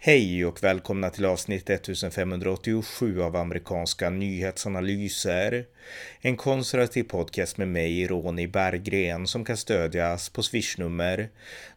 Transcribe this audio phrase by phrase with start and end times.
[0.00, 5.66] Hej och välkomna till avsnitt 1587 av amerikanska nyhetsanalyser.
[6.20, 11.28] En konservativ podcast med mig, Ronny Berggren, som kan stödjas på swishnummer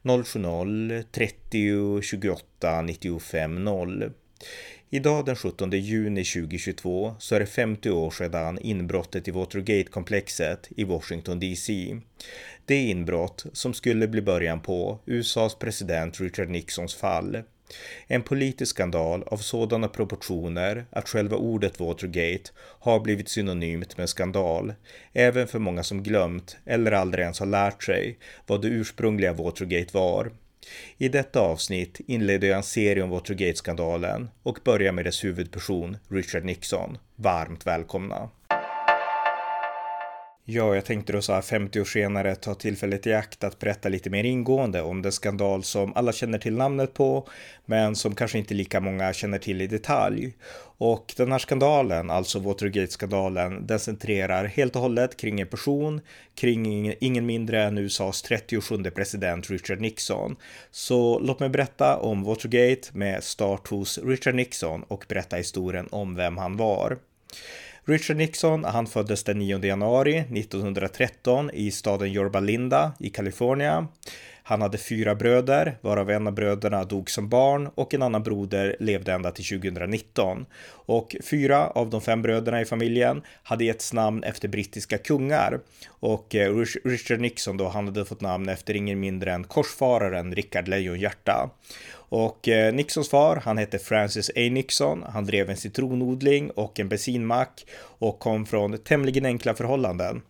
[0.04, 4.12] 070-30 28 95 0.
[4.90, 10.84] Idag den 17 juni 2022 så är det 50 år sedan inbrottet i Watergate-komplexet i
[10.84, 11.98] Washington DC.
[12.66, 17.44] Det inbrott som skulle bli början på USAs president Richard Nixons fall.
[18.08, 24.74] En politisk skandal av sådana proportioner att själva ordet Watergate har blivit synonymt med skandal,
[25.14, 29.98] även för många som glömt eller aldrig ens har lärt sig vad det ursprungliga Watergate
[29.98, 30.32] var.
[30.98, 36.46] I detta avsnitt inleder jag en serie om Watergate-skandalen och börjar med dess huvudperson Richard
[36.46, 36.98] Nixon.
[37.16, 38.30] Varmt välkomna!
[40.46, 43.90] Ja, jag tänkte då så här 50 år senare ta tillfället i akt att berätta
[43.90, 47.28] lite mer ingående om den skandal som alla känner till namnet på,
[47.66, 50.34] men som kanske inte lika många känner till i detalj.
[50.78, 56.02] Och den här skandalen, alltså Watergate-skandalen, den centrerar helt och hållet kring en person,
[56.36, 60.36] kring ingen mindre än USAs 37 president Richard Nixon.
[60.72, 66.16] Så låt mig berätta om Watergate med start hos Richard Nixon och berätta historien om
[66.16, 66.98] vem han var.
[67.86, 73.88] Richard Nixon, han föddes den 9 januari 1913 i staden Yorba Linda i Kalifornien.
[74.44, 78.76] Han hade fyra bröder, varav en av bröderna dog som barn och en annan broder
[78.80, 80.46] levde ända till 2019.
[80.70, 85.60] Och fyra av de fem bröderna i familjen hade getts namn efter brittiska kungar.
[85.88, 90.68] Och eh, Richard Nixon då, han hade fått namn efter ingen mindre än korsfararen Rickard
[90.68, 91.50] Lejonhjärta.
[92.12, 94.50] Och eh, Nixons far, han hette Francis A.
[94.52, 95.04] Nixon.
[95.04, 100.22] Han drev en citronodling och en bensinmack och kom från tämligen enkla förhållanden.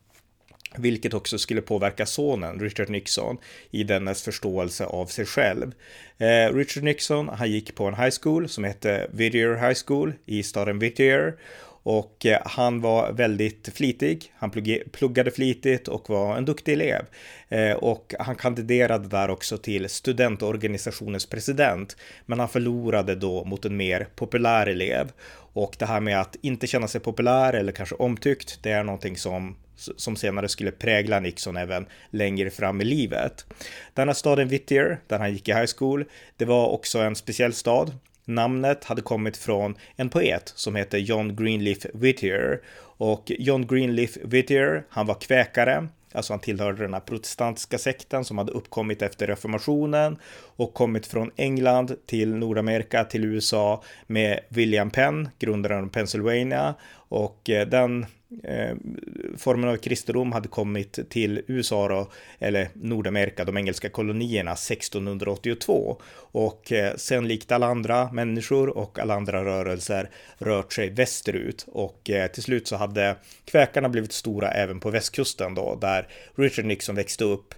[0.77, 3.37] Vilket också skulle påverka sonen Richard Nixon
[3.71, 5.71] i dennes förståelse av sig själv.
[6.17, 10.43] Eh, Richard Nixon, han gick på en high school som hette Whittier High School i
[10.43, 11.37] staden Whittier
[11.83, 14.33] och eh, han var väldigt flitig.
[14.35, 14.51] Han
[14.91, 17.05] pluggade flitigt och var en duktig elev.
[17.49, 21.97] Eh, och han kandiderade där också till studentorganisationens president.
[22.25, 25.11] Men han förlorade då mot en mer populär elev.
[25.53, 29.17] Och det här med att inte känna sig populär eller kanske omtyckt, det är någonting
[29.17, 33.45] som som senare skulle prägla Nixon även längre fram i livet.
[33.93, 36.05] Denna staden Whittier, där han gick i high school,
[36.37, 37.91] det var också en speciell stad.
[38.35, 42.61] Namnet hade kommit från en poet som hette John Greenleaf Whittier.
[42.97, 48.37] Och John Greenleaf Whittier, han var kväkare, Alltså han tillhörde den här protestantiska sekten som
[48.37, 50.17] hade uppkommit efter reformationen
[50.55, 56.75] och kommit från England till Nordamerika till USA med William Penn, grundaren av Pennsylvania.
[56.93, 58.05] Och eh, den
[58.43, 58.75] eh,
[59.37, 66.71] formen av kristendom hade kommit till USA då, eller Nordamerika, de engelska kolonierna 1682 och
[66.71, 71.65] eh, sen likt alla andra människor och alla andra rörelser rört sig västerut.
[71.67, 76.65] Och eh, till slut så hade kväkarna blivit stora även på västkusten då där Richard
[76.65, 77.53] Nixon växte upp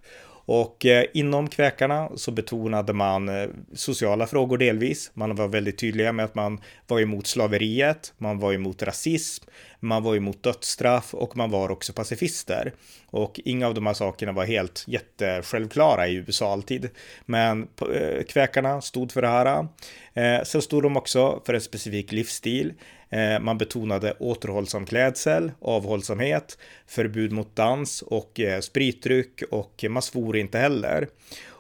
[0.46, 5.12] och eh, inom kväkarna så betonade man eh, sociala frågor delvis.
[5.14, 9.46] Man var väldigt tydliga med att man var emot slaveriet, man var emot rasism,
[9.84, 12.74] man var emot dödsstraff och man var också pacifister.
[13.06, 16.90] Och inga av de här sakerna var helt jättesjälvklara i USA alltid.
[17.26, 19.68] Men eh, kväkarna stod för det här.
[20.14, 22.74] Eh, sen stod de också för en specifik livsstil.
[23.10, 26.58] Eh, man betonade återhållsam klädsel, avhållsamhet,
[26.88, 31.08] förbud mot dans och eh, spritdryck och man svor inte heller.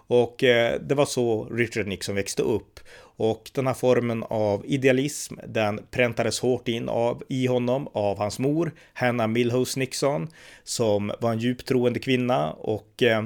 [0.07, 0.35] Och
[0.79, 2.79] det var så Richard Nixon växte upp.
[3.15, 8.39] Och den här formen av idealism, den präntades hårt in av, i honom av hans
[8.39, 10.27] mor, Hannah Milhouse Nixon,
[10.63, 13.25] som var en djupt troende kvinna och eh,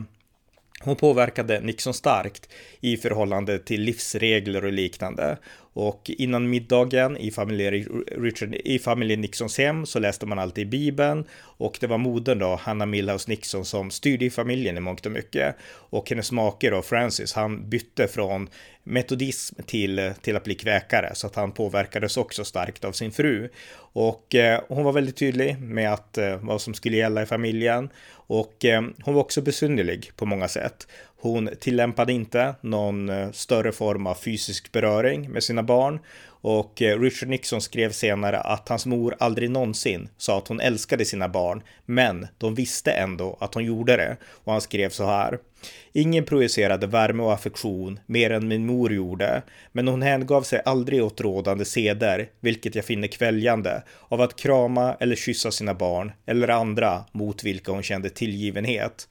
[0.82, 2.50] hon påverkade Nixon starkt
[2.82, 5.38] i förhållande till livsregler och liknande.
[5.80, 11.26] Och innan middagen i familjen, Richard, i familjen Nixons hem så läste man alltid Bibeln
[11.42, 15.12] och det var modern då, Hanna Milhouse Nixon, som styrde i familjen i mångt och
[15.12, 15.56] mycket.
[15.70, 18.50] Och hennes make då, Francis, han bytte från
[18.84, 23.50] metodism till, till att bli kväkare så att han påverkades också starkt av sin fru.
[23.78, 27.90] Och eh, hon var väldigt tydlig med att eh, vad som skulle gälla i familjen
[28.12, 30.88] och eh, hon var också besynnerlig på många sätt.
[31.20, 36.00] Hon tillämpade inte någon eh, större form av fysisk beröring med sina barn
[36.42, 41.06] och eh, Richard Nixon skrev senare att hans mor aldrig någonsin sa att hon älskade
[41.06, 44.18] sina barn, men de visste ändå att hon gjorde det.
[44.26, 45.40] Och han skrev så här.
[45.94, 49.42] Ingen projicerade värme och affektion mer än min mor gjorde,
[49.72, 54.96] men hon hängav sig aldrig åt rådande seder, vilket jag finner kväljande, av att krama
[55.00, 59.08] eller kyssa sina barn eller andra mot vilka hon kände tillgivenhet.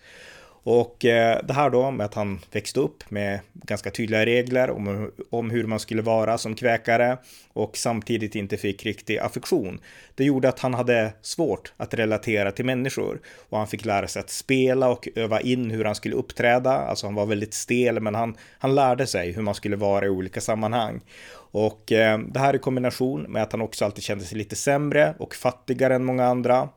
[0.68, 5.10] Och eh, det här då med att han växte upp med ganska tydliga regler om,
[5.30, 7.18] om hur man skulle vara som kväkare
[7.52, 9.80] och samtidigt inte fick riktig affektion.
[10.14, 14.20] Det gjorde att han hade svårt att relatera till människor och han fick lära sig
[14.20, 16.72] att spela och öva in hur han skulle uppträda.
[16.72, 20.08] Alltså han var väldigt stel men han, han lärde sig hur man skulle vara i
[20.08, 21.00] olika sammanhang.
[21.34, 25.14] Och eh, det här i kombination med att han också alltid kände sig lite sämre
[25.18, 26.68] och fattigare än många andra.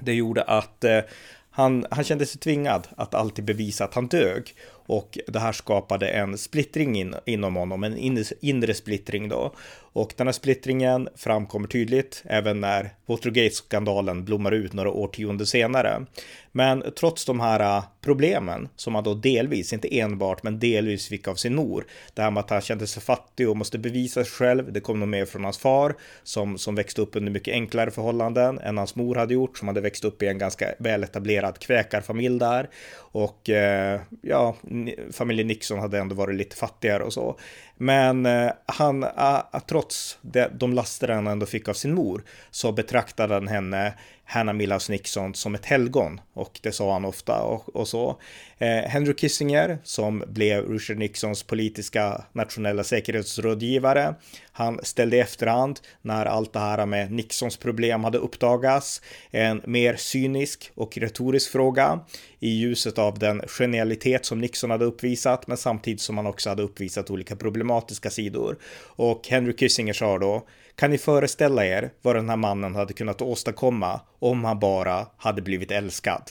[0.00, 1.00] Det gjorde att eh,
[1.56, 4.54] han, han kände sig tvingad att alltid bevisa att han dög
[4.86, 9.54] och det här skapade en splittring in, inom honom, en inre, inre splittring då.
[9.96, 16.06] Och den här splittringen framkommer tydligt även när Watergate-skandalen blommar ut några årtionden senare.
[16.52, 21.28] Men trots de här äh, problemen som han då delvis, inte enbart, men delvis fick
[21.28, 21.86] av sin mor.
[22.14, 24.72] Det här med att han kände sig fattig och måste bevisa sig själv.
[24.72, 28.58] Det kom nog mer från hans far som, som växte upp under mycket enklare förhållanden
[28.58, 32.68] än hans mor hade gjort, som hade växt upp i en ganska väletablerad kväkarfamilj där.
[32.96, 34.56] Och eh, ja,
[35.12, 37.38] familjen Nixon hade ändå varit lite fattigare och så.
[37.76, 39.85] Men eh, han, eh, trots
[40.22, 43.94] det, de laster han ändå fick av sin mor, så betraktade han henne
[44.28, 48.20] Hannah Milhouse Nixon som ett helgon och det sa han ofta och, och så.
[48.58, 54.14] Eh, Henry Kissinger som blev Richard Nixons politiska nationella säkerhetsrådgivare.
[54.52, 59.96] Han ställde i efterhand när allt det här med Nixons problem hade uppdagats en mer
[59.96, 62.00] cynisk och retorisk fråga
[62.40, 66.62] i ljuset av den genialitet som Nixon hade uppvisat men samtidigt som han också hade
[66.62, 68.56] uppvisat olika problematiska sidor.
[68.82, 70.46] Och Henry Kissinger sa då
[70.76, 75.42] kan ni föreställa er vad den här mannen hade kunnat åstadkomma om han bara hade
[75.42, 76.22] blivit älskad?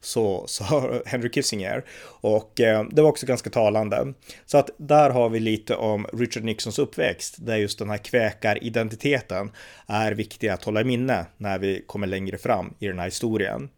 [0.00, 1.84] Så sa Henry Kissinger.
[2.20, 4.14] Och eh, det var också ganska talande.
[4.46, 9.50] Så att där har vi lite om Richard Nixons uppväxt, där just den här kväkaridentiteten
[9.86, 13.68] är viktig att hålla i minne när vi kommer längre fram i den här historien.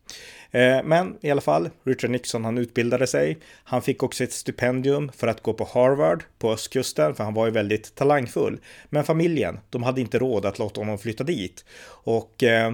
[0.51, 3.39] Eh, men i alla fall, Richard Nixon han utbildade sig.
[3.65, 7.47] Han fick också ett stipendium för att gå på Harvard på östkusten, för han var
[7.47, 8.61] ju väldigt talangfull.
[8.89, 11.65] Men familjen, de hade inte råd att låta honom flytta dit.
[12.05, 12.73] Och eh,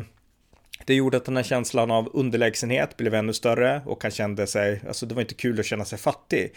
[0.84, 4.80] det gjorde att den här känslan av underlägsenhet blev ännu större och han kände sig,
[4.88, 6.54] alltså det var inte kul att känna sig fattig.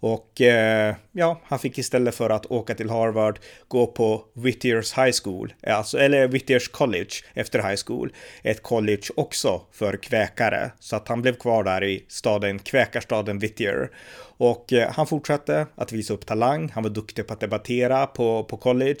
[0.00, 3.38] Och eh, ja, han fick istället för att åka till Harvard
[3.68, 8.12] gå på Whittiers High School, eh, alltså, eller Whittiers College efter high school.
[8.42, 13.90] Ett college också för kväkare, så att han blev kvar där i staden, kväkarstaden Whittier.
[14.40, 18.44] Och eh, han fortsatte att visa upp talang, han var duktig på att debattera på,
[18.44, 19.00] på college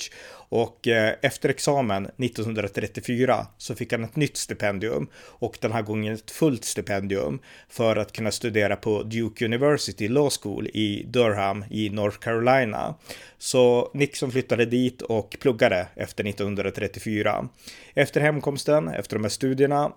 [0.50, 6.14] och eh, efter examen 1934 så fick han ett nytt stipendium och den här gången
[6.14, 7.38] ett fullt stipendium
[7.68, 12.94] för att kunna studera på Duke University Law School i Durham i North Carolina.
[13.38, 17.48] Så Nixon flyttade dit och pluggade efter 1934.
[17.94, 19.92] Efter hemkomsten, efter de här studierna,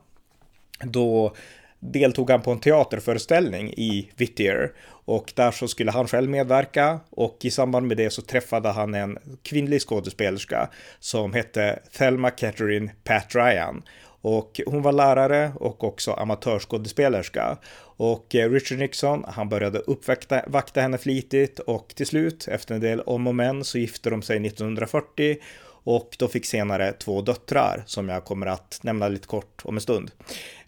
[0.84, 1.36] då
[1.80, 4.72] deltog han på en teaterföreställning i Whittier
[5.06, 8.94] och där så skulle han själv medverka och i samband med det så träffade han
[8.94, 10.70] en kvinnlig skådespelerska
[11.00, 13.84] som hette Thelma Catherine Pat Ryan.
[14.24, 17.58] Och hon var lärare och också amatörskådespelerska.
[17.82, 22.82] Och eh, Richard Nixon, han började uppvakta vakta henne flitigt och till slut, efter en
[22.82, 25.38] del om och men, så gifte de sig 1940
[25.84, 29.82] och då fick senare två döttrar som jag kommer att nämna lite kort om en
[29.82, 30.12] stund.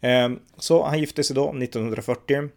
[0.01, 2.49] Ehm, så han gifte sig då 1940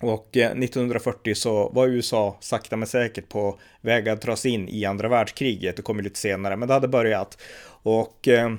[0.00, 4.84] och eh, 1940 så var USA sakta men säkert på väg att dras in i
[4.84, 5.76] andra världskriget.
[5.76, 7.38] Det kommer lite senare, men det hade börjat.
[7.82, 8.58] Och ehm,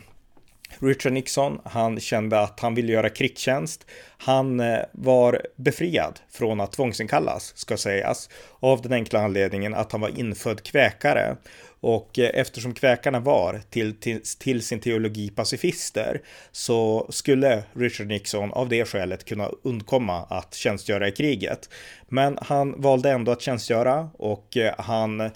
[0.80, 3.86] Richard Nixon, han kände att han ville göra krigstjänst.
[4.18, 10.02] Han eh, var befriad från att tvångsinkallas, ska sägas, av den enkla anledningen att han
[10.02, 11.36] var infödd kväkare.
[11.80, 18.54] Och eh, eftersom kväkarna var till, till, till, sin teologi pacifister så skulle Richard Nixon
[18.54, 21.70] av det skälet kunna undkomma att tjänstgöra i kriget.
[22.10, 25.32] Men han valde ändå att tjänstgöra och eh, han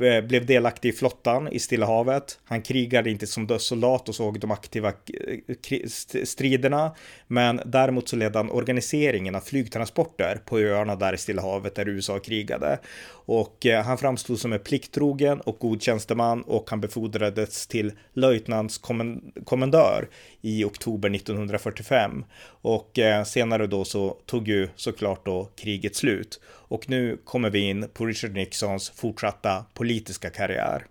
[0.00, 2.38] Eh, blev delaktig i flottan i Stilla havet.
[2.44, 5.86] Han krigade inte som dödssoldat och såg de aktiva eh,
[6.24, 6.94] striderna,
[7.26, 11.88] men däremot så ledde han organiseringen av flygtransporter på öarna där i Stilla havet där
[11.88, 12.78] USA krigade.
[13.08, 20.08] Och eh, han framstod som en plikttrogen och god tjänsteman och han befordrades till löjtnantskommendör
[20.40, 22.24] i oktober 1945.
[22.62, 26.40] Och senare då så tog ju såklart då kriget slut.
[26.68, 30.86] Och nu kommer vi in på Richard Nixons fortsatta politiska karriär.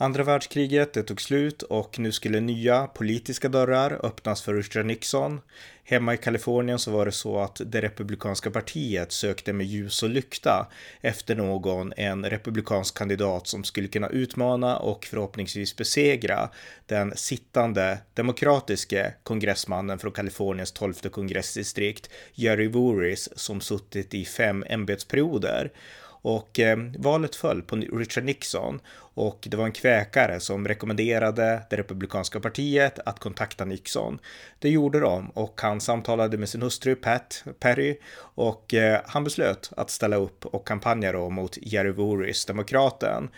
[0.00, 5.40] Andra världskriget det tog slut och nu skulle nya politiska dörrar öppnas för Richard Nixon.
[5.84, 10.08] Hemma i Kalifornien så var det så att det republikanska partiet sökte med ljus och
[10.08, 10.66] lykta
[11.00, 16.50] efter någon, en republikansk kandidat som skulle kunna utmana och förhoppningsvis besegra
[16.86, 25.70] den sittande demokratiske kongressmannen från Kaliforniens tolfte kongressdistrikt, Jerry Voorhees, som suttit i fem ämbetsperioder.
[26.22, 28.80] Och eh, valet föll på Richard Nixon
[29.14, 34.18] och det var en kväkare som rekommenderade det republikanska partiet att kontakta Nixon.
[34.58, 39.70] Det gjorde de och han samtalade med sin hustru Pat Perry och eh, han beslöt
[39.76, 43.28] att ställa upp och kampanja då mot Jerry Voorhees, demokraten.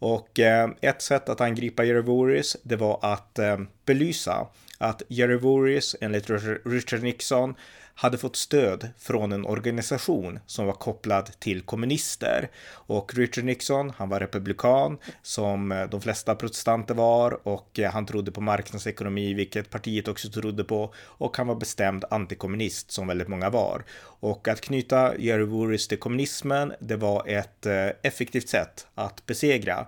[0.00, 4.46] Och eh, ett sätt att angripa Jerry Voorhees, det var att eh, belysa
[4.78, 6.30] att Jerry Voorhees enligt
[6.64, 7.54] Richard Nixon,
[8.00, 12.50] hade fått stöd från en organisation som var kopplad till kommunister.
[12.72, 18.06] Och Richard Nixon, han var republikan som eh, de flesta protestanter var och eh, han
[18.06, 20.94] trodde på marknadsekonomi, vilket partiet också trodde på.
[20.96, 23.84] Och han var bestämd antikommunist som väldigt många var.
[24.20, 29.86] Och att knyta Jerry Voorhis till kommunismen, det var ett eh, effektivt sätt att besegra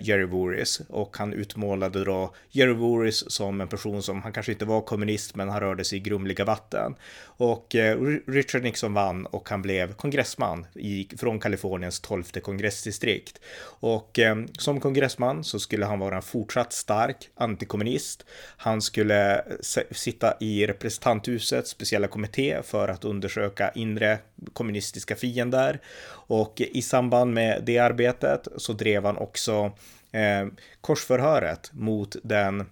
[0.00, 0.80] Jerry Voorhis.
[0.88, 5.34] Och han utmålade då Jerry Voorhis som en person som, han kanske inte var kommunist,
[5.34, 6.94] men han rörde sig i grumliga vatten.
[7.40, 13.40] Och eh, Richard Nixon vann och han blev kongressman i, från Kaliforniens tolfte kongressdistrikt.
[13.80, 18.24] Och eh, som kongressman så skulle han vara en fortsatt stark antikommunist.
[18.56, 19.42] Han skulle eh,
[19.90, 24.18] sitta i representanthusets speciella kommitté för att undersöka inre
[24.52, 25.80] kommunistiska fiender.
[26.10, 29.72] Och i samband med det arbetet så drev han också
[30.12, 30.46] eh,
[30.80, 32.66] korsförhöret mot den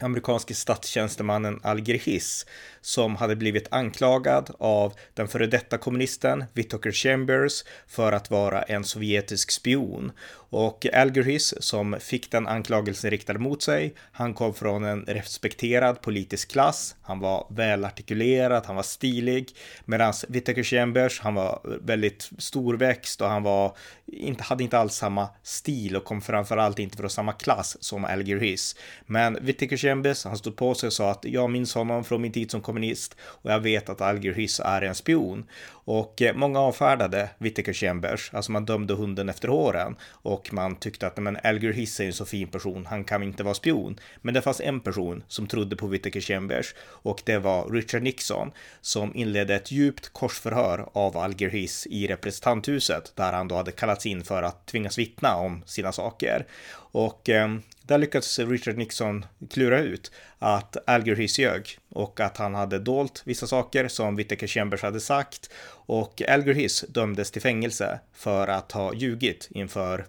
[0.00, 2.46] amerikanske statstjänstemannen Alger Hiss
[2.80, 8.84] som hade blivit anklagad av den före detta kommunisten Whitaker Chambers för att vara en
[8.84, 10.12] sovjetisk spion.
[10.50, 16.50] Och Algerhis som fick den anklagelsen riktad mot sig, han kom från en respekterad politisk
[16.50, 19.48] klass, han var välartikulerad, han var stilig,
[19.84, 25.28] medan Whitaker Chambers, han var väldigt storväxt och han var, inte, hade inte alls samma
[25.42, 28.76] stil och kom framförallt inte från samma klass som Algerhis.
[29.06, 32.32] Men Whitaker Chambers, han stod på sig och sa att jag minns honom från min
[32.32, 32.77] tid som kommunist
[33.20, 35.44] och jag vet att Alger Hiss är en spion.
[35.68, 41.06] Och eh, många avfärdade Whittaker Chambers, alltså man dömde hunden efter håren och man tyckte
[41.06, 43.98] att men Alger Hiss är en så fin person, han kan inte vara spion.
[44.22, 48.52] Men det fanns en person som trodde på Whittaker Chambers och det var Richard Nixon
[48.80, 54.06] som inledde ett djupt korsförhör av Alger Hiss i representanthuset där han då hade kallats
[54.06, 56.46] in för att tvingas vittna om sina saker.
[56.90, 57.48] Och eh,
[57.82, 63.46] där lyckades Richard Nixon klura ut att Alger ljög och att han hade dolt vissa
[63.46, 69.48] saker som Whittaker Chambers hade sagt och Alger dömdes till fängelse för att ha ljugit
[69.50, 70.06] inför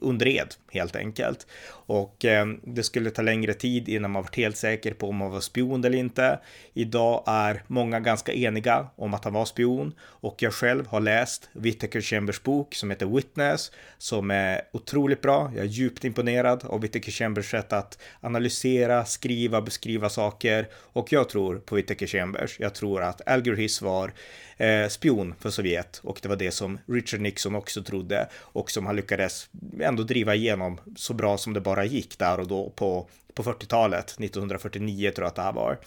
[0.00, 1.46] under ed helt enkelt.
[1.70, 5.30] Och eh, det skulle ta längre tid innan man var helt säker på om han
[5.30, 6.38] var spion eller inte.
[6.74, 11.48] Idag är många ganska eniga om att han var spion och jag själv har läst
[11.52, 15.50] Whittaker Chambers bok som heter Witness som är otroligt bra.
[15.54, 21.28] Jag är djupt imponerad av Whittaker Chambers sätt att analysera, skriva, beskriva saker och jag
[21.28, 22.60] tror på Whittaker Chambers.
[22.60, 24.12] Jag tror att Alger var
[24.56, 28.86] eh, spion för Sovjet och det var det som Richard Nixon också trodde och som
[28.86, 29.48] han lyckades
[29.80, 34.04] ändå driva igenom så bra som det bara gick där och då på, på 40-talet,
[34.04, 35.78] 1949 tror jag att det här var.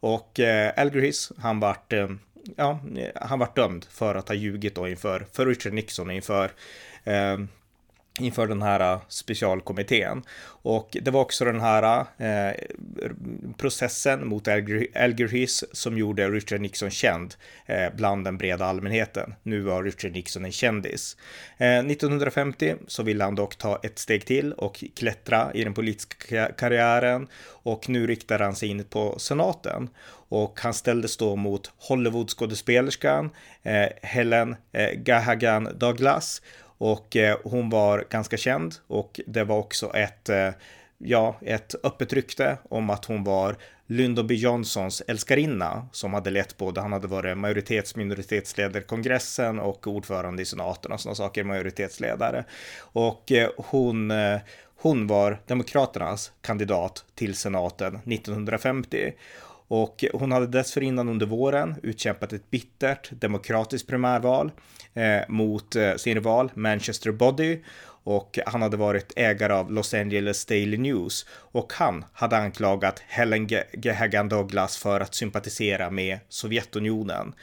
[0.00, 2.08] Och eh, Alger han vart eh,
[2.56, 2.80] ja,
[3.14, 6.50] han vart dömd för att ha ljugit då inför för Richard Nixon inför
[7.04, 7.38] eh,
[8.20, 10.22] inför den här äh, specialkommittén.
[10.46, 12.54] Och det var också den här eh,
[13.56, 17.34] processen mot Algerhis som gjorde Richard Nixon känd
[17.66, 19.34] eh, bland den breda allmänheten.
[19.42, 21.16] Nu var Richard Nixon en kändis.
[21.58, 26.52] Eh, 1950 så ville han dock ta ett steg till och klättra i den politiska
[26.58, 29.88] karriären och nu riktar han sig in på senaten
[30.28, 33.30] och han ställdes då mot Hollywoodskådespelerskan
[33.62, 36.42] eh, Helen eh, Gahagan Douglas
[36.78, 40.50] och eh, hon var ganska känd och det var också ett, eh,
[40.98, 46.56] ja, ett öppet rykte om att hon var Lyndon B Johnsons älskarinna som hade lett
[46.56, 51.44] både, han hade varit majoritets minoritetsledare i kongressen och ordförande i senaten och sådana saker,
[51.44, 52.44] majoritetsledare.
[52.80, 54.12] Och eh, hon,
[54.76, 59.12] hon var Demokraternas kandidat till senaten 1950.
[59.74, 64.52] Och hon hade dessförinnan under våren utkämpat ett bittert demokratiskt primärval
[64.94, 67.62] eh, mot eh, sin rival Manchester Body
[68.04, 73.48] och han hade varit ägare av Los Angeles Daily News och han hade anklagat Helen
[73.82, 77.34] Gehagan Douglas för att sympatisera med Sovjetunionen.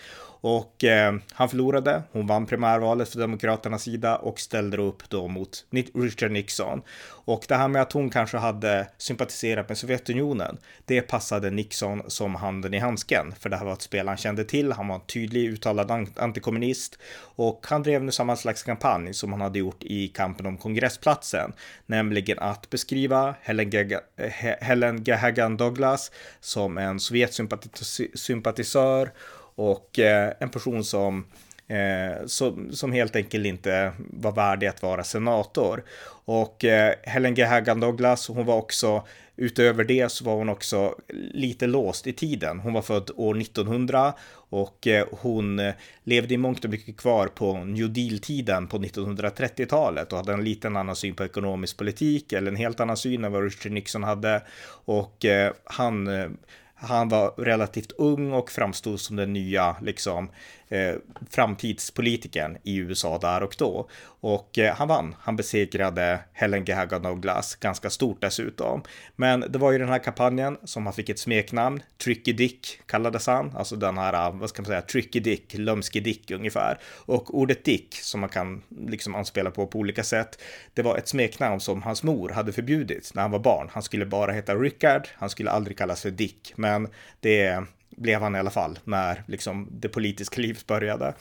[0.42, 2.04] Och eh, han förlorade.
[2.12, 6.82] Hon vann primärvalet för Demokraternas sida och ställde upp då mot Richard Nixon.
[7.26, 12.36] Och det här med att hon kanske hade sympatiserat med Sovjetunionen, det passade Nixon som
[12.36, 13.34] handen i handsken.
[13.40, 14.72] För det här var ett spel han kände till.
[14.72, 17.00] Han var en tydlig uttalad antikommunist
[17.36, 21.54] och han drev nu samma slags kampanj som han hade gjort i kampen om kongressplatsen,
[21.86, 23.72] nämligen att beskriva Helen,
[24.62, 29.12] Helen Gahagan Douglas som en Sovjetsympatisör
[29.70, 31.26] och eh, en person som
[31.68, 35.84] eh, som, som helt enkelt inte var värdig att vara senator.
[36.26, 37.44] Och eh, Helen G.
[37.44, 39.04] Hagan Douglas, hon var också
[39.36, 40.96] Utöver det så var hon också
[41.34, 42.60] lite låst i tiden.
[42.60, 45.62] Hon var född år 1900 och eh, hon
[46.04, 50.78] levde i mångt och mycket kvar på New Deal-tiden på 1930-talet och hade en liten
[50.78, 54.42] annan syn på ekonomisk politik eller en helt annan syn än vad Richard Nixon hade.
[54.86, 56.08] Och eh, han
[56.82, 60.30] han var relativt ung och framstod som den nya liksom
[60.72, 60.96] eh,
[61.30, 63.90] framtidspolitikern i USA där och då.
[64.04, 65.16] Och eh, han vann.
[65.20, 68.84] Han besegrade Helen Gahagan Douglas ganska stort dessutom.
[69.16, 71.84] Men det var ju den här kampanjen som han fick ett smeknamn.
[72.04, 73.52] Tricky Dick kallades han.
[73.58, 76.80] Alltså den här, eh, vad ska man säga, Tricky Dick, lömske Dick ungefär.
[77.06, 80.42] Och ordet Dick som man kan liksom anspela på på olika sätt.
[80.74, 83.70] Det var ett smeknamn som hans mor hade förbjudit när han var barn.
[83.72, 85.08] Han skulle bara heta Rickard.
[85.14, 86.54] Han skulle aldrig kallas för Dick.
[86.56, 86.88] Men
[87.20, 87.66] det
[87.98, 91.14] blev han i alla fall när liksom det politiska livet började.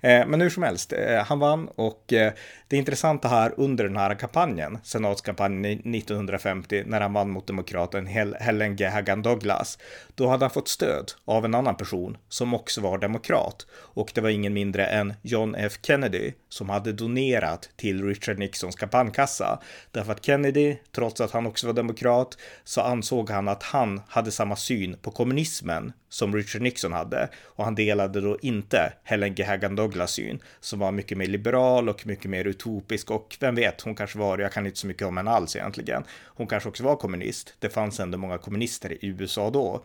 [0.00, 2.32] Eh, men hur som helst, eh, han vann och eh,
[2.68, 8.06] det intressanta här under den här kampanjen, senatskampanjen 1950, när han vann mot demokraten
[8.40, 9.78] Helen Gehagan Douglas,
[10.14, 14.20] då hade han fått stöd av en annan person som också var demokrat och det
[14.20, 15.72] var ingen mindre än John F.
[15.82, 19.60] Kennedy som hade donerat till Richard Nixons kampanjkassa.
[19.90, 24.30] Därför att Kennedy, trots att han också var demokrat, så ansåg han att han hade
[24.30, 29.44] samma syn på kommunismen som Richard Nixon hade och han delade då inte Helen G.
[29.44, 33.80] Hagan Douglas syn som var mycket mer liberal och mycket mer utopisk och vem vet,
[33.80, 36.04] hon kanske var, jag kan inte så mycket om henne alls egentligen.
[36.24, 37.54] Hon kanske också var kommunist.
[37.58, 39.84] Det fanns ändå många kommunister i USA då.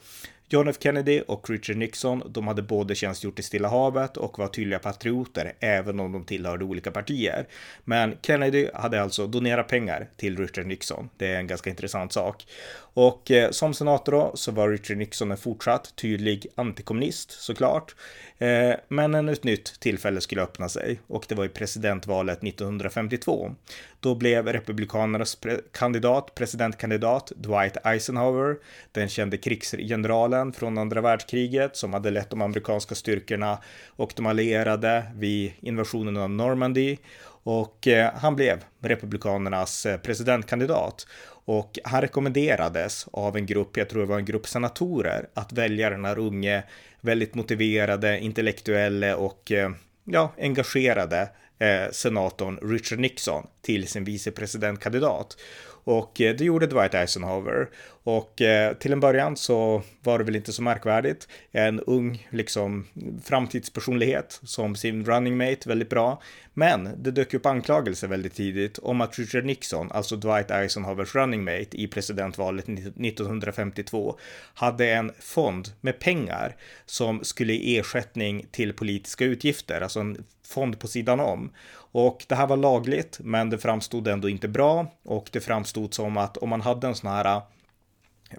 [0.54, 4.48] John F Kennedy och Richard Nixon, de hade både tjänstgjort i Stilla havet och var
[4.48, 7.48] tydliga patrioter, även om de tillhörde olika partier.
[7.84, 11.10] Men Kennedy hade alltså donerat pengar till Richard Nixon.
[11.18, 12.46] Det är en ganska intressant sak.
[12.94, 17.96] Och eh, som senator då så var Richard Nixon en fortsatt tydlig antikommunist såklart.
[18.38, 23.56] Eh, men ett nytt tillfälle skulle öppna sig och det var i presidentvalet 1952.
[24.00, 28.56] Då blev republikanernas pre kandidat, presidentkandidat Dwight Eisenhower,
[28.92, 35.04] den kände krigsgeneralen från andra världskriget som hade lett de amerikanska styrkorna och de allierade
[35.16, 36.98] vid invasionen av Normandy
[37.44, 41.08] och eh, han blev republikanernas eh, presidentkandidat
[41.46, 45.90] och han rekommenderades av en grupp, jag tror det var en grupp senatorer, att välja
[45.90, 46.64] den här unge,
[47.02, 49.72] väldigt motiverade, intellektuelle och eh,
[50.04, 51.30] ja, engagerade
[51.60, 55.38] eh, senatorn Richard Nixon till sin vicepresidentkandidat.
[55.84, 57.70] Och eh, det gjorde Dwight Eisenhower.
[58.04, 61.28] Och eh, till en början så var det väl inte så märkvärdigt.
[61.52, 62.88] En ung liksom
[63.24, 66.22] framtidspersonlighet som sin running mate väldigt bra.
[66.54, 71.44] Men det dök upp anklagelser väldigt tidigt om att Richard Nixon, alltså Dwight Eisenhowers running
[71.44, 74.18] mate i presidentvalet 1952,
[74.54, 80.80] hade en fond med pengar som skulle ge ersättning till politiska utgifter, alltså en fond
[80.80, 81.52] på sidan om.
[81.94, 84.88] Och det här var lagligt, men det framstod ändå inte bra.
[85.04, 87.44] Och det framstod som att om man hade en sån här äh,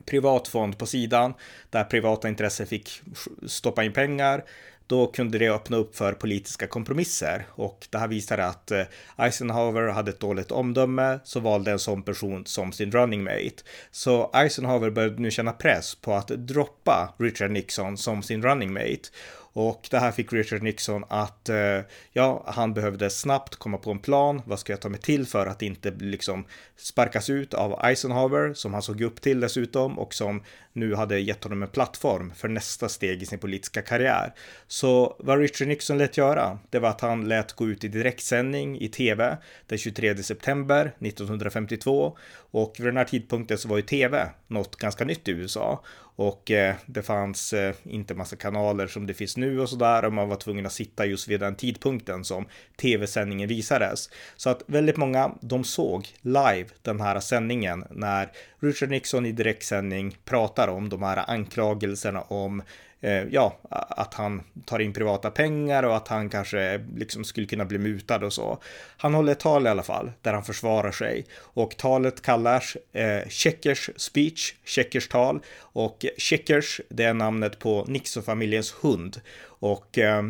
[0.05, 1.35] privat fond på sidan
[1.71, 3.03] där privata intressen fick
[3.47, 4.45] stoppa in pengar
[4.87, 7.47] då kunde det öppna upp för politiska kompromisser.
[7.51, 8.83] Och det här visade att äh,
[9.19, 13.63] Eisenhower hade ett dåligt omdöme så valde en sån person som sin running mate.
[13.91, 19.09] Så Eisenhower började nu känna press på att droppa Richard Nixon som sin running mate
[19.55, 21.81] och det här fick Richard Nixon att, eh,
[22.13, 24.43] ja, han behövde snabbt komma på en plan.
[24.45, 26.45] Vad ska jag ta mig till för att inte liksom
[26.77, 31.45] sparkas ut av Eisenhower, som han såg upp till dessutom och som nu hade gett
[31.45, 34.35] honom en plattform för nästa steg i sin politiska karriär.
[34.67, 38.81] Så vad Richard Nixon lät göra, det var att han lät gå ut i direktsändning
[38.81, 42.17] i tv den 23 september 1952
[42.51, 45.85] Och vid den här tidpunkten så var ju tv något ganska nytt i USA
[46.17, 50.13] och eh, det fanns eh, inte massa kanaler som det finns nu och sådär och
[50.13, 54.11] man var tvungen att sitta just vid den tidpunkten som tv-sändningen visades.
[54.37, 58.29] Så att väldigt många, de såg live den här sändningen när
[58.61, 62.63] Richard Nixon i direktsändning pratar om de här anklagelserna om
[63.01, 67.65] eh, ja, att han tar in privata pengar och att han kanske liksom skulle kunna
[67.65, 68.59] bli mutad och så.
[68.97, 71.27] Han håller ett tal i alla fall där han försvarar sig.
[71.39, 75.41] Och talet kallas eh, Checkers speech, Checkers tal.
[75.59, 79.21] Och Checkers det är namnet på Nixon-familjens hund.
[79.45, 80.23] Och eh,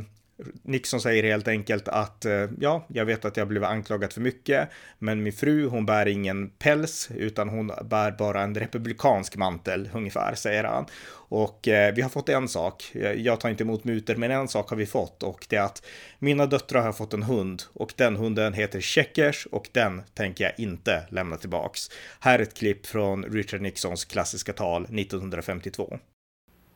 [0.63, 4.69] Nixon säger helt enkelt att eh, ja, jag vet att jag blev anklagad för mycket,
[4.99, 10.35] men min fru, hon bär ingen päls, utan hon bär bara en republikansk mantel ungefär,
[10.35, 10.87] säger han.
[11.29, 12.91] Och eh, vi har fått en sak.
[12.95, 15.63] Eh, jag tar inte emot muter, men en sak har vi fått och det är
[15.63, 15.87] att
[16.19, 20.53] mina döttrar har fått en hund och den hunden heter Checkers och den tänker jag
[20.59, 21.91] inte lämna tillbaks.
[22.21, 25.99] Här är ett klipp från Richard Nixons klassiska tal 1952.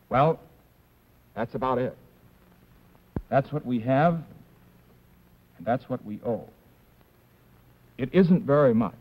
[0.08, 0.36] Well,
[1.34, 2.07] that's about it.
[3.28, 4.14] That's what we have,
[5.57, 6.48] and that's what we owe.
[7.98, 8.94] It isn't very much,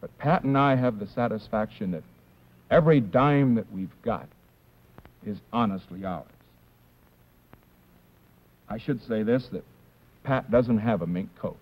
[0.00, 2.02] but Pat and I have the satisfaction that
[2.70, 4.26] every dime that we've got
[5.24, 6.26] is honestly ours.
[8.68, 9.64] I should say this that
[10.24, 11.58] Pat doesn't have a mink coat,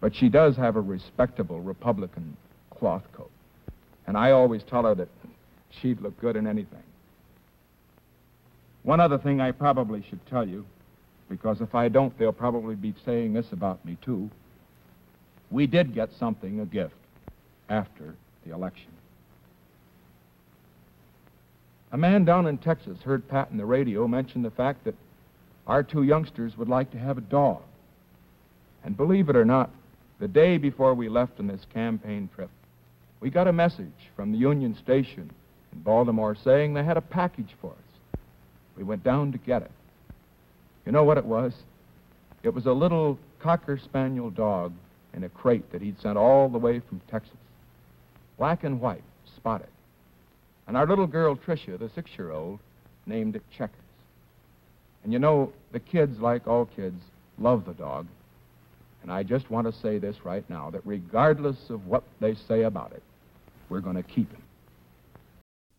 [0.00, 2.36] but she does have a respectable Republican
[2.70, 3.30] cloth coat.
[4.06, 5.08] And I always tell her that
[5.80, 6.82] she'd look good in anything.
[8.86, 10.64] One other thing I probably should tell you,
[11.28, 14.30] because if I don't, they'll probably be saying this about me too.
[15.50, 16.94] We did get something, a gift,
[17.68, 18.14] after
[18.46, 18.92] the election.
[21.90, 24.94] A man down in Texas heard Pat on the radio mention the fact that
[25.66, 27.62] our two youngsters would like to have a dog.
[28.84, 29.70] And believe it or not,
[30.20, 32.50] the day before we left on this campaign trip,
[33.18, 35.28] we got a message from the Union Station
[35.72, 37.85] in Baltimore saying they had a package for us.
[38.76, 39.70] We went down to get it.
[40.84, 41.52] You know what it was?
[42.42, 44.72] It was a little Cocker Spaniel dog
[45.14, 47.36] in a crate that he'd sent all the way from Texas.
[48.38, 49.02] Black and white,
[49.34, 49.68] spotted.
[50.66, 52.58] And our little girl, Tricia, the six year old,
[53.06, 53.80] named it Checkers.
[55.04, 57.00] And you know, the kids, like all kids,
[57.38, 58.06] love the dog.
[59.02, 62.62] And I just want to say this right now that regardless of what they say
[62.62, 63.02] about it,
[63.68, 64.42] we're going to keep him.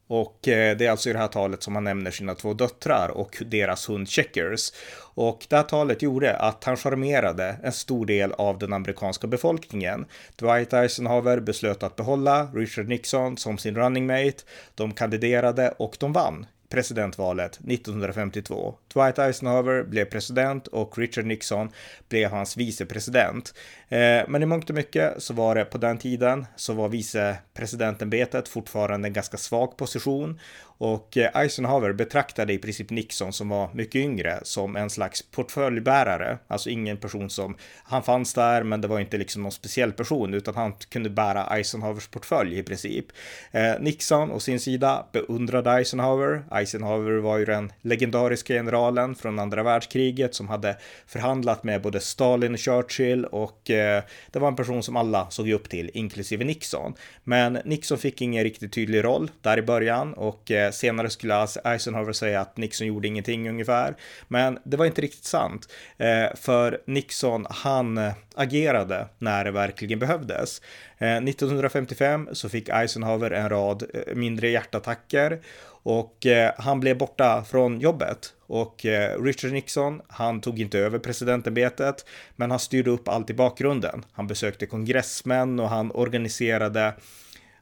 [0.08, 3.10] Och eh, det är alltså i det här talet som han nämner sina två döttrar
[3.10, 4.72] och deras hund Checkers.
[5.00, 10.06] Och det här talet gjorde att han charmerade en stor del av den amerikanska befolkningen.
[10.36, 14.44] Dwight Eisenhower beslöt att behålla Richard Nixon som sin running mate.
[14.76, 18.76] De kandiderade och de vann presidentvalet 1952.
[18.94, 21.70] Dwight Eisenhower blev president och Richard Nixon
[22.10, 23.54] blev hans vicepresident.
[23.90, 28.48] Eh, men i mångt och mycket så var det på den tiden så var vicepresidentämbetet
[28.48, 30.40] fortfarande en ganska svag position
[30.78, 36.38] och eh, Eisenhower betraktade i princip Nixon som var mycket yngre som en slags portföljbärare,
[36.48, 40.34] alltså ingen person som han fanns där, men det var inte liksom någon speciell person,
[40.34, 43.06] utan han kunde bära Eisenhowers portfölj i princip.
[43.52, 46.44] Eh, Nixon och sin sida beundrade Eisenhower.
[46.52, 52.54] Eisenhower var ju den legendariska generalen från andra världskriget som hade förhandlat med både Stalin
[52.54, 56.94] och Churchill och eh, det var en person som alla såg upp till, inklusive Nixon.
[57.24, 62.14] Men Nixon fick ingen riktigt tydlig roll där i början och eh, senare skulle Eisenhower
[62.14, 63.96] säga att Nixon gjorde ingenting ungefär.
[64.28, 65.68] Men det var inte riktigt sant.
[65.98, 70.62] Eh, för Nixon, han eh, agerade när det verkligen behövdes.
[70.98, 75.42] Eh, 1955 så fick Eisenhower en rad eh, mindre hjärtattacker
[75.84, 76.26] och
[76.58, 78.86] han blev borta från jobbet och
[79.20, 84.06] Richard Nixon, han tog inte över presidentämbetet, men han styrde upp allt i bakgrunden.
[84.12, 86.94] Han besökte kongressmän och han organiserade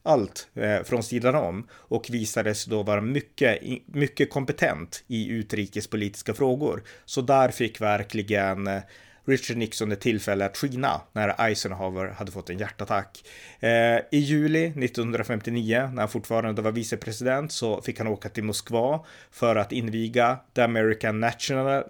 [0.05, 6.83] allt eh, från sidan om och visades då vara mycket, mycket kompetent i utrikespolitiska frågor.
[7.05, 8.81] Så där fick verkligen eh,
[9.25, 13.23] Richard Nixon ett tillfälle att skina när Eisenhower hade fått en hjärtattack.
[13.59, 13.69] Eh,
[14.11, 19.55] I juli 1959, när han fortfarande var vicepresident, så fick han åka till Moskva för
[19.55, 21.83] att inviga The American National,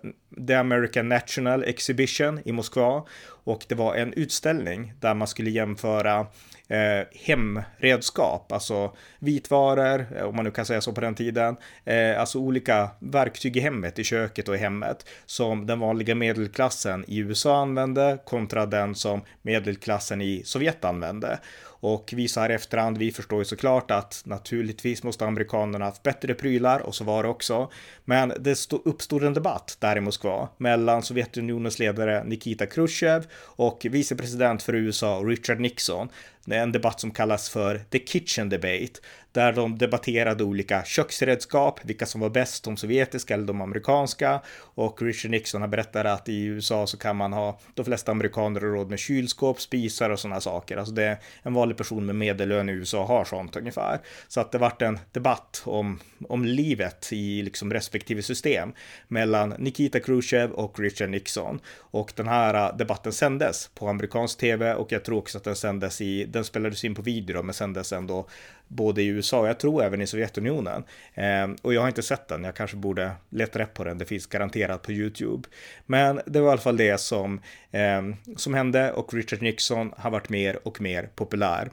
[0.47, 3.05] The American National Exhibition i Moskva.
[3.45, 6.27] Och det var en utställning där man skulle jämföra
[6.67, 12.19] eh, hemredskap, alltså vitvaror, eh, om man nu kan säga så på den tiden, eh,
[12.19, 17.21] alltså olika verktyg i hemmet, i köket och i hemmet, som den vanliga medelklassen i
[17.25, 21.39] USA använde kontra den som medelklassen i Sovjet använde.
[21.85, 26.33] Och vi så här efterhand, vi förstår ju såklart att naturligtvis måste amerikanerna haft bättre
[26.33, 27.71] prylar och så var det också.
[28.05, 34.63] Men det uppstod en debatt där i Moskva mellan Sovjetunionens ledare Nikita Khrushchev och vicepresident
[34.63, 36.09] för USA Richard Nixon.
[36.45, 38.99] Det är en debatt som kallas för The Kitchen Debate,
[39.35, 44.41] där de debatterade olika köksredskap, vilka som var bäst, de sovjetiska eller de amerikanska.
[44.57, 48.61] Och Richard Nixon har berättat att i USA så kan man ha, de flesta amerikaner
[48.61, 50.77] har råd med kylskåp, spisar och sådana saker.
[50.77, 53.99] Alltså det är en vanlig person med medellön i USA har sånt ungefär.
[54.27, 58.73] Så att det vart en debatt om, om livet i liksom respektive system
[59.07, 61.59] mellan Nikita Khrushchev och Richard Nixon.
[61.77, 65.55] Och den här äh, debatten sändes på amerikansk tv och jag tror också att den
[65.55, 68.27] sändes i, den spelades in på video men sändes ändå
[68.67, 70.83] både i USA och jag tror även i Sovjetunionen.
[71.13, 74.05] Eh, och jag har inte sett den, jag kanske borde leta rätt på den, det
[74.05, 75.47] finns garanterat på YouTube.
[75.85, 78.01] Men det var i alla fall det som, eh,
[78.35, 81.71] som hände och Richard Nixon har varit mer och mer populär.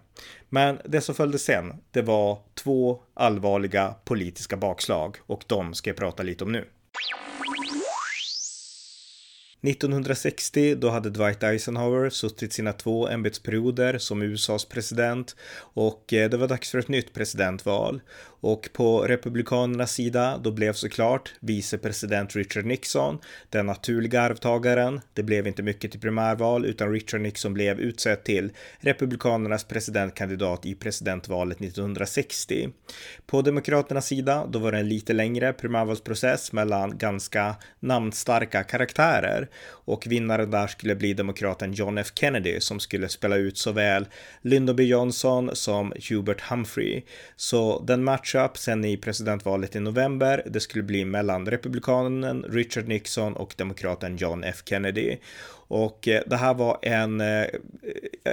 [0.49, 5.97] Men det som följde sen, det var två allvarliga politiska bakslag och de ska jag
[5.97, 6.65] prata lite om nu.
[9.63, 16.37] 1960 då hade Dwight Eisenhower suttit sina två ämbetsperioder som USAs president och eh, det
[16.37, 18.01] var dags för ett nytt presidentval.
[18.43, 23.19] Och på Republikanernas sida då blev såklart vicepresident Richard Nixon
[23.51, 25.01] den naturliga arvtagaren.
[25.15, 30.75] Det blev inte mycket till primärval utan Richard Nixon blev utsedd till Republikanernas presidentkandidat i
[30.75, 32.69] presidentvalet 1960.
[33.27, 39.49] På Demokraternas sida då var det en lite längre primärvalsprocess mellan ganska namnstarka karaktärer
[39.85, 44.07] och vinnaren där skulle bli demokraten John F Kennedy som skulle spela ut såväl
[44.43, 47.03] Lyndon B Johnson som Hubert Humphrey.
[47.37, 53.37] Så den matchup sen i presidentvalet i november, det skulle bli mellan republikanen Richard Nixon
[53.37, 55.17] och demokraten John F Kennedy.
[55.73, 57.47] Och eh, det här var en, eh,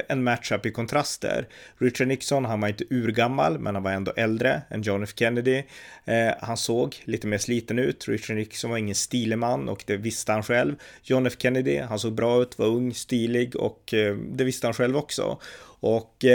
[0.08, 1.47] en matchup i kontraster.
[1.78, 5.63] Richard Nixon, han var inte urgammal, men han var ändå äldre än John F Kennedy.
[6.06, 8.08] Eh, han såg lite mer sliten ut.
[8.08, 10.75] Richard Nixon var ingen stilig man och det visste han själv.
[11.04, 13.93] John F Kennedy, han såg bra ut, var ung, stilig och
[14.32, 15.39] det visste han själv också.
[15.80, 16.25] Och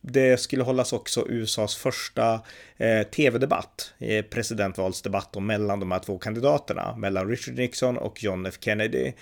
[0.00, 2.40] det skulle hållas också USAs första
[2.82, 8.54] eh, tv-debatt, eh, presidentvalsdebatt mellan de här två kandidaterna, mellan Richard Nixon och John F
[8.60, 9.12] Kennedy.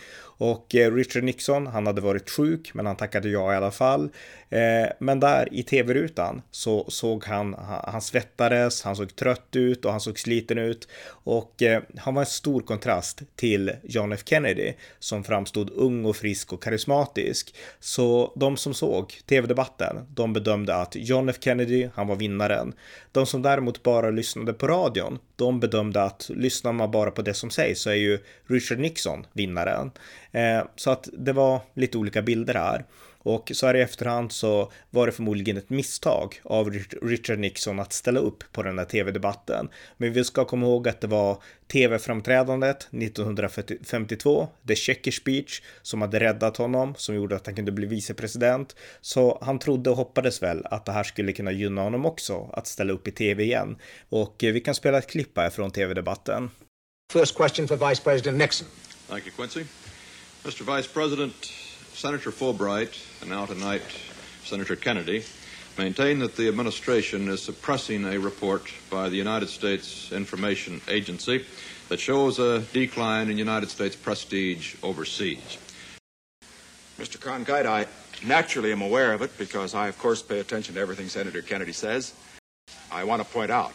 [0.40, 4.10] Och eh, Richard Nixon, han hade varit sjuk, men han tackade ja i alla fall.
[4.48, 9.90] Eh, men där i tv-rutan så såg han, han svettades, han såg trött ut och
[9.90, 10.88] han såg sliten ut.
[11.08, 16.16] Och eh, han var en stor kontrast till John F Kennedy som framstod ung och
[16.16, 17.54] frisk och karismatisk.
[17.80, 22.72] Så de som såg tv-debatten, de bedömde att John F Kennedy, han var vinnaren.
[23.12, 27.34] De som däremot bara lyssnade på radion, de bedömde att lyssnar man bara på det
[27.34, 29.90] som sägs så är ju Richard Nixon vinnaren.
[30.32, 32.84] Eh, så att det var lite olika bilder här.
[33.22, 36.70] Och så här i efterhand så var det förmodligen ett misstag av
[37.02, 39.68] Richard Nixon att ställa upp på den här tv-debatten.
[39.96, 46.20] Men vi ska komma ihåg att det var tv-framträdandet 1952, The Checker Speech, som hade
[46.20, 48.76] räddat honom, som gjorde att han kunde bli vicepresident.
[49.00, 52.66] Så han trodde och hoppades väl att det här skulle kunna gynna honom också, att
[52.66, 53.76] ställa upp i tv igen.
[54.08, 56.50] Och eh, vi kan spela ett klipp här från tv-debatten.
[57.12, 58.68] First question for Vice President Nixon.
[59.08, 59.64] Thank you, Quincy.
[60.44, 60.76] Mr.
[60.76, 61.52] Vice President,
[62.00, 63.82] Senator Fulbright, and now tonight
[64.44, 65.22] Senator Kennedy,
[65.76, 71.44] maintain that the administration is suppressing a report by the United States Information Agency
[71.90, 75.58] that shows a decline in United States prestige overseas.
[76.98, 77.18] Mr.
[77.18, 77.86] Cronkite, I
[78.26, 81.74] naturally am aware of it because I, of course, pay attention to everything Senator Kennedy
[81.74, 82.14] says.
[82.90, 83.74] I want to point out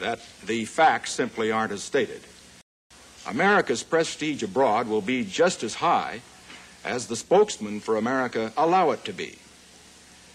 [0.00, 2.22] that the facts simply aren't as stated.
[3.24, 6.22] America's prestige abroad will be just as high
[6.84, 9.38] as the spokesman for America allow it to be.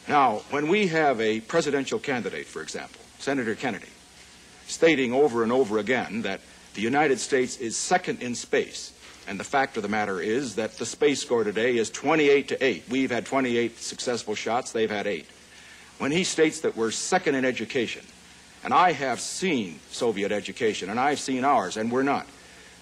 [0.08, 3.90] Now, when we have a presidential candidate, for example, Senator Kennedy,
[4.68, 6.42] stating over and over again that
[6.74, 8.94] the United States is second in space,
[9.28, 12.64] and the fact of the matter is that the space score today is 28 to
[12.64, 12.84] 8.
[12.90, 15.26] We've had 28 successful shots, they've had 8.
[15.98, 18.06] When he states that we're second in education,
[18.64, 22.28] and I have seen Soviet education, and I've seen ours, and we're not,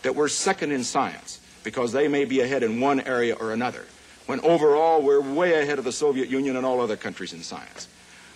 [0.03, 3.83] that we're second in science, because they may be ahead in one area or another,
[4.27, 7.89] when overall we're way ahead of the Soviet Union and all other countries in science.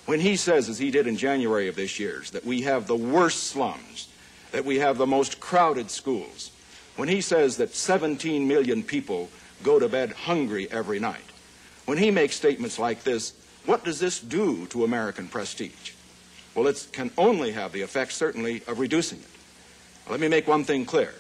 [0.05, 2.95] When he says, as he did in January of this year, that we have the
[2.95, 4.09] worst slums,
[4.51, 6.51] that we have the most crowded schools,
[6.95, 9.29] when he says that 17 million people
[9.63, 11.21] go to bed hungry every night,
[11.85, 13.33] when he makes statements like this,
[13.65, 15.93] what does this do to American prestige?
[16.55, 20.09] Well, it can only have the effect, certainly, of reducing it.
[20.09, 21.13] Let me make one thing clear.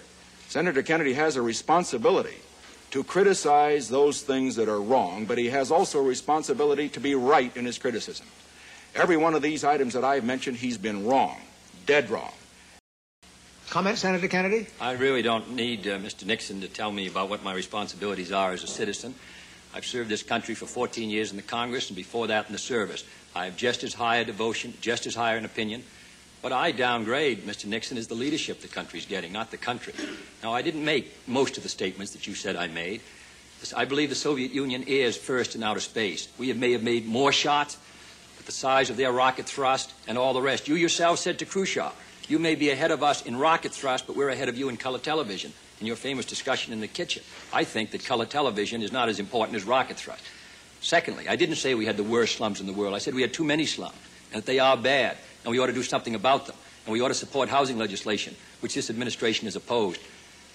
[0.49, 2.37] Senator Kennedy has a responsibility
[2.89, 7.13] to criticize those things that are wrong, but he has also a responsibility to be
[7.13, 8.25] right in his criticism.
[8.95, 11.37] Every one of these items that I've mentioned, he's been wrong,
[11.85, 12.31] dead wrong.
[13.69, 14.65] Comment, Senator Kennedy?
[14.81, 16.25] I really don't need uh, Mr.
[16.25, 19.13] Nixon to tell me about what my responsibilities are as a citizen.
[19.75, 22.57] I've served this country for 14 years in the Congress and before that in the
[22.57, 23.03] service.
[23.35, 25.83] I have just as high a devotion, just as high an opinion.
[26.41, 27.65] What I downgrade, Mr.
[27.65, 29.93] Nixon, is the leadership the country's getting, not the country.
[30.41, 33.01] Now, I didn't make most of the statements that you said I made.
[33.75, 36.29] I believe the Soviet Union is first in outer space.
[36.37, 37.77] We may have made more shots,
[38.37, 40.69] but the size of their rocket thrust and all the rest.
[40.69, 41.91] You yourself said to Khrushchev,
[42.29, 44.77] you may be ahead of us in rocket thrust, but we're ahead of you in
[44.77, 47.21] color television, in your famous discussion in the kitchen.
[47.51, 50.23] I think that color television is not as important as rocket thrust.
[50.79, 52.95] Secondly, I didn't say we had the worst slums in the world.
[52.95, 53.97] I said we had too many slums,
[54.31, 55.17] and that they are bad,
[55.49, 56.55] and we ought to do something about them.
[56.85, 59.99] And we ought to support housing legislation, which this administration has opposed.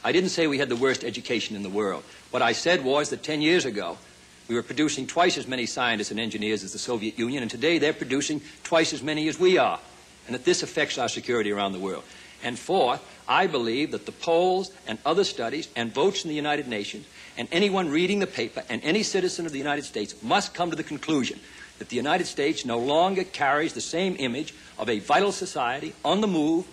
[0.05, 2.05] I didn't say we had the worst education in the world.
[2.31, 3.99] What I said was that 10 years ago,
[4.47, 7.79] we were producing twice as many scientists and engineers as the Soviet Union, and today
[7.79, 9.81] they're producing twice as many as we are,
[10.27, 12.05] and that this affects our security around the world.
[12.45, 16.69] And fourth, I believe that the polls and other studies and votes in the United
[16.69, 20.71] Nations and anyone reading the paper and any citizen of the United States must come
[20.71, 21.41] to the conclusion
[21.79, 26.21] that the United States no longer carries the same image of a vital society on
[26.21, 26.65] the move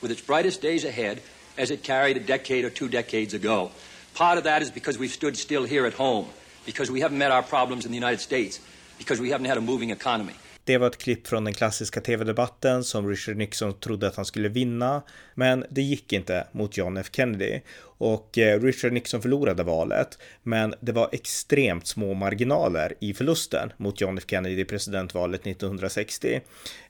[0.00, 1.20] with its brightest days ahead
[1.58, 3.70] as it carried a decade or two decades ago.
[4.14, 6.26] Part of that is because we've stood still here at home,
[6.66, 8.60] because we haven't met our problems in the United States,
[8.98, 10.32] because we haven't had a moving economy.
[10.64, 14.48] Det var ett klipp från den klassiska tv-debatten som Richard Nixon trodde att han skulle
[14.48, 15.02] vinna,
[15.34, 17.60] men det gick inte mot John F Kennedy.
[18.00, 24.00] Och eh, Richard Nixon förlorade valet, men det var extremt små marginaler i förlusten mot
[24.00, 26.40] John F Kennedy i presidentvalet 1960.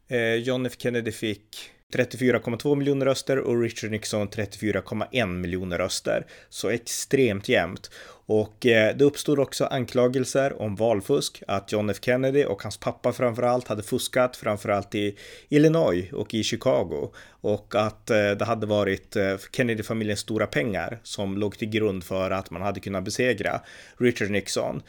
[0.08, 6.26] Eh, John F Kennedy fick 34,2 miljoner röster och Richard Nixon 34,1 miljoner röster.
[6.48, 7.90] Så extremt jämnt.
[8.32, 13.12] Och eh, det uppstod också anklagelser om valfusk, att John F Kennedy och hans pappa
[13.12, 15.16] framförallt hade fuskat, framförallt i
[15.48, 17.10] Illinois och i Chicago.
[17.40, 22.30] Och att eh, det hade varit eh, Kennedy-familjens stora pengar som låg till grund för
[22.30, 23.60] att man hade kunnat besegra
[23.98, 24.82] Richard Nixon.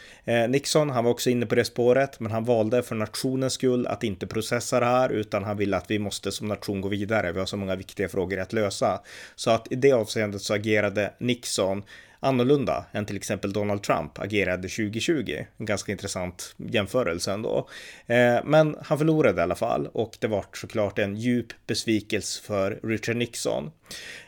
[0.49, 4.03] Nixon, han var också inne på det spåret, men han valde för nationens skull att
[4.03, 7.31] inte processa det här, utan han ville att vi måste som nation gå vidare.
[7.31, 9.01] Vi har så många viktiga frågor att lösa.
[9.35, 11.83] Så att i det avseendet så agerade Nixon
[12.23, 15.45] annorlunda än till exempel Donald Trump agerade 2020.
[15.57, 17.69] En ganska intressant jämförelse ändå.
[18.07, 22.79] Eh, men han förlorade i alla fall och det var såklart en djup besvikelse för
[22.83, 23.71] Richard Nixon.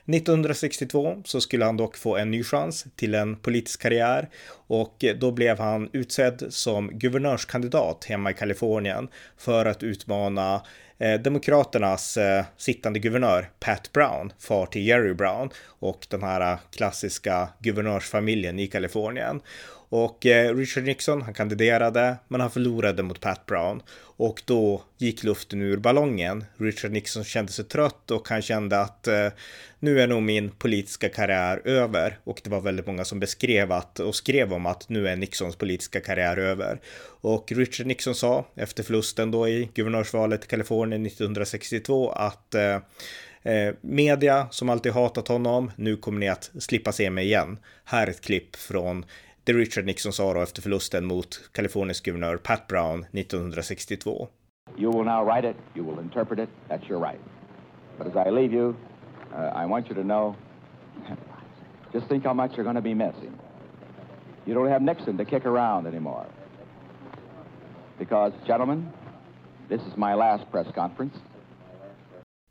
[0.05, 4.29] 1962 så skulle han dock få en ny chans till en politisk karriär
[4.67, 10.61] och då blev han utsedd som guvernörskandidat hemma i Kalifornien för att utmana
[10.97, 16.59] Eh, demokraternas eh, sittande guvernör Pat Brown, far till Jerry Brown och den här eh,
[16.71, 19.41] klassiska guvernörsfamiljen i Kalifornien.
[19.95, 23.81] Och eh, Richard Nixon, han kandiderade, men han förlorade mot Pat Brown.
[23.97, 26.45] Och då gick luften ur ballongen.
[26.57, 29.27] Richard Nixon kände sig trött och han kände att eh,
[29.79, 32.17] nu är nog min politiska karriär över.
[32.23, 35.55] Och det var väldigt många som beskrev att, och skrev om att nu är Nixons
[35.55, 36.79] politiska karriär över.
[37.21, 42.79] Och Richard Nixon sa efter förlusten då i guvernörsvalet i Kalifornien 1962 att eh,
[43.43, 47.57] eh, media som alltid hatat honom, nu kommer ni att slippa se mig igen.
[47.85, 49.05] Här är ett klipp från
[49.45, 54.27] det Richard Nixon sa då efter förlusten mot Kaliforniens guvernör Pat Brown 1962.
[54.77, 57.19] You will now write it, you will interpret it, that's your right.
[57.97, 58.75] But as I leave you,
[59.33, 60.35] uh, I want you to know,
[61.93, 63.33] just think how much you're going to be missing.
[64.45, 66.25] You don't have Nixon to kick around anymore.
[67.99, 68.91] Because, gentlemen,
[69.69, 71.17] this is my last press conference.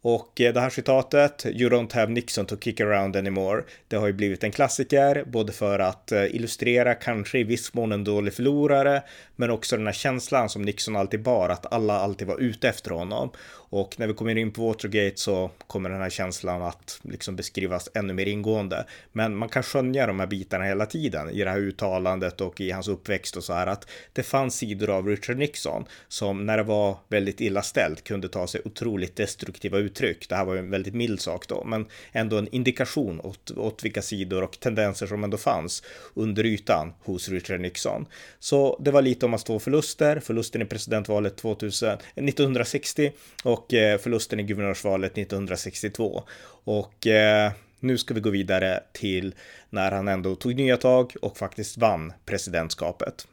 [0.03, 4.07] Och eh, det här citatet, You don't have Nixon to kick around anymore, det har
[4.07, 8.35] ju blivit en klassiker, både för att eh, illustrera kanske i viss mån en dålig
[8.35, 9.03] förlorare,
[9.37, 12.91] men också den här känslan som Nixon alltid bar, att alla alltid var ute efter
[12.91, 13.31] honom.
[13.73, 17.89] Och när vi kommer in på Watergate så kommer den här känslan att liksom beskrivas
[17.95, 18.87] ännu mer ingående.
[19.13, 22.71] Men man kan skönja de här bitarna hela tiden i det här uttalandet och i
[22.71, 26.63] hans uppväxt och så här att det fanns sidor av Richard Nixon som när det
[26.63, 30.29] var väldigt illa ställt kunde ta sig otroligt destruktiva uttryck.
[30.29, 33.85] Det här var ju en väldigt mild sak då, men ändå en indikation åt, åt
[33.85, 35.83] vilka sidor och tendenser som ändå fanns
[36.15, 38.07] under ytan hos Richard Nixon.
[38.39, 43.62] Så det var lite om hans två förluster, förlusten i presidentvalet 2000, 1960 eh, och
[43.63, 46.23] och eh, förlusten i guvernörsvalet 1962.
[46.65, 49.35] Och eh, nu ska vi gå vidare till
[49.71, 53.27] när han ändå tog nya tag och faktiskt vann presidentskapet.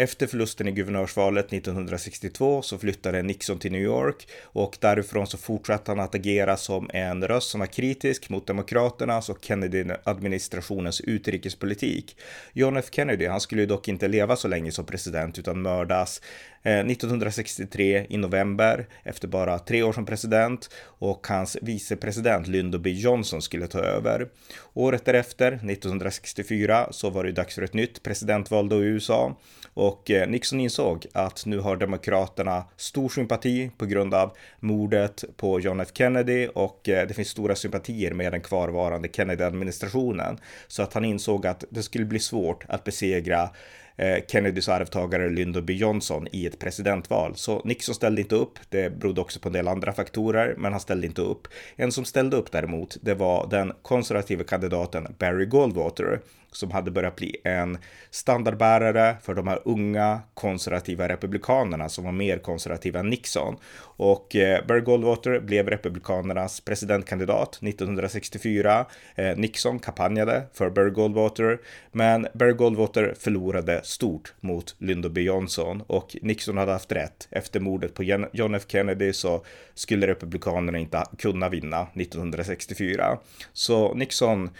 [0.00, 5.90] Efter förlusten i guvernörsvalet 1962 så flyttade Nixon till New York och därifrån så fortsatte
[5.90, 12.16] han att agera som en röst som var kritisk mot demokraternas och Kennedy-administrationens utrikespolitik.
[12.52, 16.20] John F Kennedy, han skulle ju dock inte leva så länge som president utan mördas
[16.62, 22.90] eh, 1963 i november efter bara tre år som president och hans vicepresident Lyndon B
[22.90, 24.28] Johnson skulle ta över.
[24.74, 29.36] Året därefter, 1964, så var det dags för ett nytt presidentval då i USA
[29.74, 35.24] och och eh, Nixon insåg att nu har demokraterna stor sympati på grund av mordet
[35.36, 40.38] på John F Kennedy och eh, det finns stora sympatier med den kvarvarande Kennedy-administrationen.
[40.68, 43.50] Så att han insåg att det skulle bli svårt att besegra
[43.96, 47.36] eh, Kennedys arvtagare Lyndon B Johnson i ett presidentval.
[47.36, 48.58] Så Nixon ställde inte upp.
[48.68, 51.48] Det berodde också på en del andra faktorer, men han ställde inte upp.
[51.76, 56.20] En som ställde upp däremot, det var den konservativa kandidaten Barry Goldwater
[56.52, 57.78] som hade börjat bli en
[58.10, 63.56] standardbärare för de här unga konservativa republikanerna som var mer konservativa än Nixon.
[63.80, 68.86] Och eh, Barry Goldwater blev republikanernas presidentkandidat 1964.
[69.14, 71.58] Eh, Nixon kampanjade för Barry Goldwater,
[71.92, 77.28] men Barry Goldwater förlorade stort mot Lyndon B Johnson och Nixon hade haft rätt.
[77.30, 79.44] Efter mordet på John F Kennedy så
[79.74, 83.18] skulle republikanerna inte kunna vinna 1964.
[83.52, 84.50] Så Nixon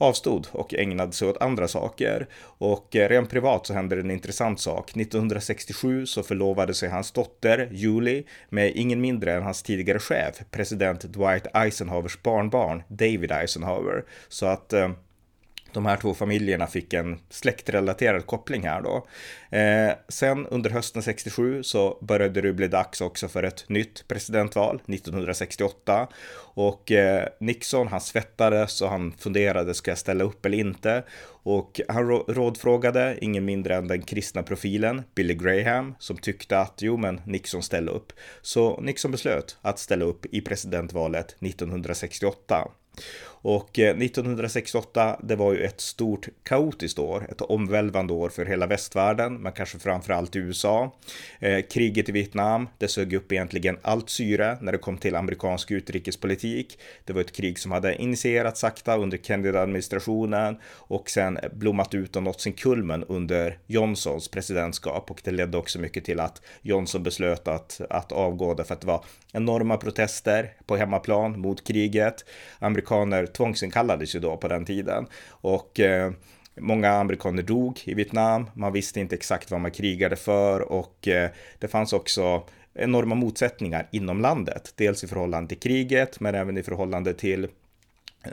[0.00, 2.28] avstod och ägnade sig åt andra saker.
[2.42, 4.96] Och eh, rent privat så hände det en intressant sak.
[4.96, 11.00] 1967 så förlovade sig hans dotter Julie med ingen mindre än hans tidigare chef, president
[11.00, 14.04] Dwight Eisenhowers barnbarn David Eisenhower.
[14.28, 14.90] Så att eh,
[15.72, 19.06] de här två familjerna fick en släktrelaterad koppling här då.
[19.56, 24.82] Eh, sen under hösten 67 så började det bli dags också för ett nytt presidentval
[24.86, 26.08] 1968
[26.54, 31.02] och eh, Nixon han svettades och han funderade ska jag ställa upp eller inte
[31.42, 36.96] och han rådfrågade ingen mindre än den kristna profilen Billy Graham som tyckte att jo
[36.96, 38.12] men Nixon ställde upp.
[38.42, 42.68] Så Nixon beslöt att ställa upp i presidentvalet 1968.
[43.42, 48.66] Och eh, 1968, det var ju ett stort kaotiskt år, ett omvälvande år för hela
[48.66, 50.96] västvärlden, men kanske framförallt USA.
[51.38, 55.70] Eh, kriget i Vietnam, det sög upp egentligen allt syre när det kom till amerikansk
[55.70, 56.78] utrikespolitik.
[57.04, 62.22] Det var ett krig som hade initierats sakta under Kennedy-administrationen och sen blommat ut och
[62.22, 67.48] nått sin kulmen under Johnsons presidentskap och det ledde också mycket till att Johnson beslöt
[67.48, 72.24] att, att avgå därför att det var enorma protester på hemmaplan mot kriget.
[72.58, 76.12] Amerikaner tvångsinkallades ju då på den tiden och eh,
[76.60, 78.50] Många amerikaner dog i Vietnam.
[78.54, 82.42] Man visste inte exakt vad man krigade för och eh, det fanns också
[82.74, 84.72] enorma motsättningar inom landet.
[84.76, 87.48] Dels i förhållande till kriget, men även i förhållande till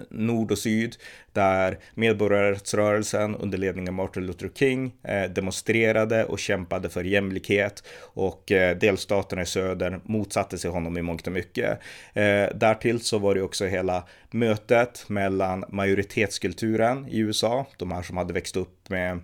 [0.10, 0.96] nord och syd,
[1.34, 8.52] där medborgarrättsrörelsen under ledning av Martin Luther King eh, demonstrerade och kämpade för jämlikhet och
[8.52, 11.80] eh, delstaterna i söder motsatte sig honom i mångt och mycket.
[12.14, 18.18] Eh, därtill så var det också hela mötet mellan majoritetskulturen i USA, de här som
[18.18, 19.20] hade växt upp med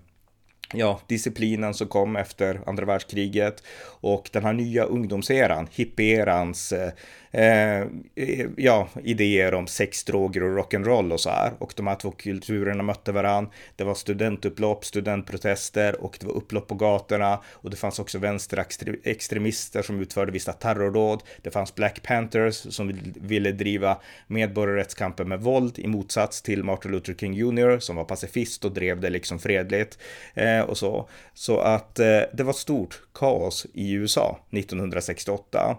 [0.74, 3.64] ja, disciplinen som kom efter andra världskriget
[4.01, 6.91] och den här nya ungdomseran, hippierans eh,
[7.34, 7.81] Eh,
[8.15, 11.53] eh, ja, idéer om sex, droger och rock'n'roll och så här.
[11.59, 13.49] Och de här två kulturerna mötte varann.
[13.75, 19.81] Det var studentupplopp, studentprotester och det var upplopp på gatorna och det fanns också vänsterextremister
[19.81, 21.23] som utförde vissa terrordåd.
[21.41, 27.13] Det fanns Black Panthers som ville driva medborgarrättskampen med våld i motsats till Martin Luther
[27.13, 29.97] King Jr som var pacifist och drev det liksom fredligt
[30.34, 31.09] eh, och så.
[31.34, 35.77] Så att eh, det var stort kaos i USA 1968.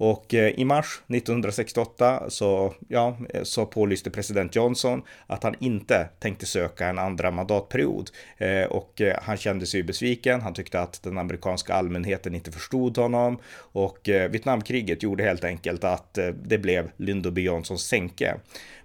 [0.00, 6.08] Och eh, i mars 1968 så, ja, eh, så pålyste president Johnson att han inte
[6.18, 8.10] tänkte söka en andra mandatperiod.
[8.38, 10.40] Eh, och han kände sig besviken.
[10.40, 13.38] Han tyckte att den amerikanska allmänheten inte förstod honom.
[13.54, 18.36] Och Vietnamkriget gjorde helt enkelt att det blev Lyndon B Johnsons sänke.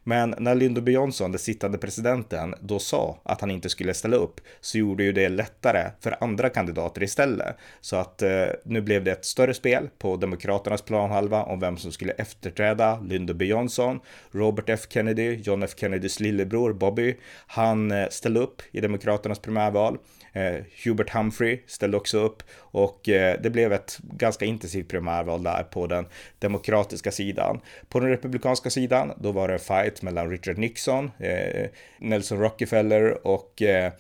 [0.08, 4.18] Men när Lyndon B Johnson, den sittande presidenten, då sa att han inte skulle ställa
[4.18, 7.56] upp så gjorde ju det lättare för andra kandidater istället.
[7.82, 11.92] Så att eh, nu blev det ett större spel på Demokraternas planhalva om vem som
[11.92, 14.00] skulle efterträda Lyndon B Johnson.
[14.32, 17.16] Robert F Kennedy, John F Kennedys lillebror Bobby,
[17.48, 19.98] han eh, ställde upp i Demokraternas primärval.
[20.34, 25.64] Eh, Hubert Humphrey ställde också upp och eh, det blev ett ganska intensivt primärval där
[25.64, 26.06] på den
[26.40, 27.62] demokratiska sidan.
[27.90, 31.70] På den republikanska sidan, då var det en fight mellan Richard Nixon, eh,
[32.00, 33.92] Nelson Rockefeller och eh,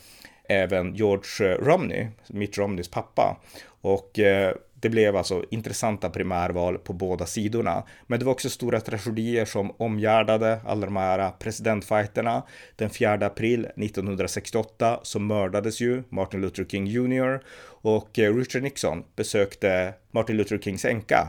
[0.49, 3.37] även George eh, Romney, Mitt Romneys pappa.
[3.81, 4.53] Och eh,
[4.85, 7.83] det blev alltså intressanta primärval på båda sidorna.
[8.07, 12.43] Men det var också stora tragedier som omgärdade alla de här presidentfighterna.
[12.75, 17.39] Den 4 april 1968 så mördades ju Martin Luther King Jr.
[17.87, 21.27] Och eh, Richard Nixon besökte Martin Luther Kings änka,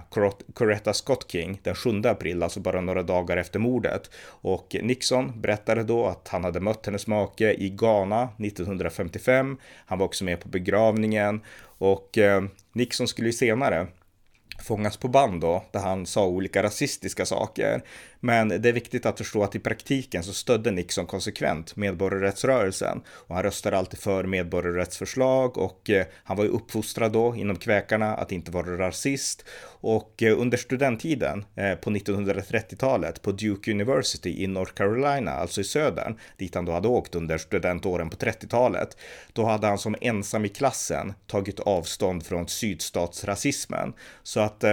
[0.54, 4.10] Coretta Scott King, den 7 april, alltså bara några dagar efter mordet.
[4.26, 9.56] Och Nixon berättade då att han hade mött hennes make i Ghana 1955.
[9.86, 11.40] Han var också med på begravningen
[11.78, 12.42] och eh,
[12.72, 13.86] Nixon skulle ju senare
[14.62, 17.82] fångas på band då, där han sa olika rasistiska saker.
[18.26, 23.34] Men det är viktigt att förstå att i praktiken så stödde Nixon konsekvent medborgarrättsrörelsen och
[23.34, 28.32] han röstade alltid för medborgarrättsförslag och eh, han var ju uppfostrad då inom kväkarna att
[28.32, 29.44] inte vara rasist
[29.80, 35.64] och eh, under studenttiden eh, på 1930-talet på Duke University i North Carolina, alltså i
[35.64, 38.96] södern, dit han då hade åkt under studentåren på 30-talet,
[39.32, 43.92] då hade han som ensam i klassen tagit avstånd från sydstatsrasismen.
[44.22, 44.64] Så att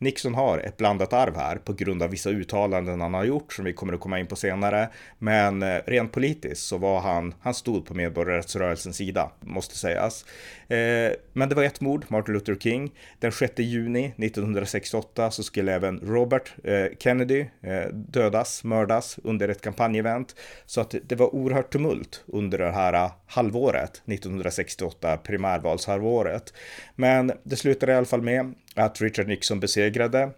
[0.00, 3.64] Nixon har ett blandat arv här på grund av vissa uttalanden han har gjort som
[3.64, 4.88] vi kommer att komma in på senare.
[5.18, 10.24] Men eh, rent politiskt så var han, han stod på medborgarrättsrörelsens sida, måste sägas.
[10.68, 12.90] Eh, men det var ett mord, Martin Luther King.
[13.18, 17.46] Den 6 juni 1968 så skulle även Robert eh, Kennedy
[17.92, 20.36] dödas, mördas under ett kampanjevent.
[20.66, 26.54] Så att det var oerhört tumult under det här halvåret, 1968, primärvalshalvåret.
[26.94, 30.30] Men det slutade i alla fall med att Richard Nixon besegrade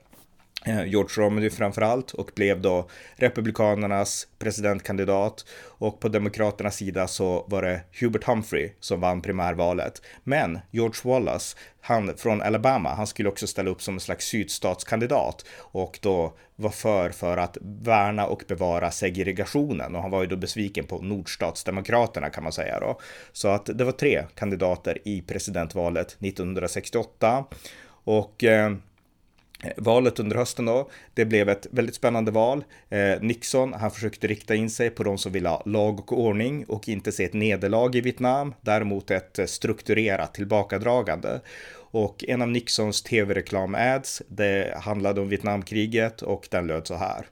[0.66, 7.62] eh, George Romney framförallt och blev då Republikanernas presidentkandidat och på Demokraternas sida så var
[7.62, 10.02] det Hubert Humphrey som vann primärvalet.
[10.24, 15.44] Men George Wallace, han från Alabama, han skulle också ställa upp som en slags sydstatskandidat
[15.58, 20.36] och då var för för att värna och bevara segregationen och han var ju då
[20.36, 23.00] besviken på nordstatsdemokraterna kan man säga då.
[23.32, 27.44] Så att det var tre kandidater i presidentvalet 1968
[28.04, 28.72] och eh,
[29.76, 32.64] Valet under hösten då, det blev ett väldigt spännande val.
[32.88, 36.64] Eh, Nixon, han försökte rikta in sig på de som vill ha lag och ordning
[36.64, 41.40] och inte se ett nederlag i Vietnam, däremot ett eh, strukturerat tillbakadragande.
[41.74, 47.26] Och en av Nixons tv-reklam-ads, det handlade om Vietnamkriget och den löd så här.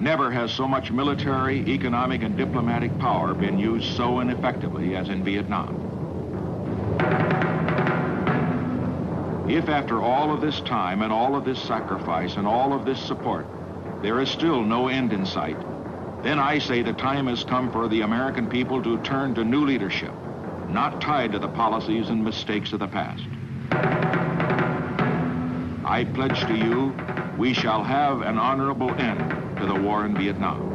[0.00, 5.24] Never has so much military, economic and diplomatic power been used so ineffectively as in
[5.24, 5.92] Vietnam.
[9.48, 13.00] If after all of this time and all of this sacrifice and all of this
[13.00, 13.46] support,
[14.00, 15.56] there is still no end in sight,
[16.22, 19.64] then I say the time has come for the American people to turn to new
[19.64, 20.12] leadership,
[20.68, 23.24] not tied to the policies and mistakes of the past.
[25.84, 26.94] I pledge to you,
[27.36, 30.68] we shall have an honorable end to the war in Vietnam.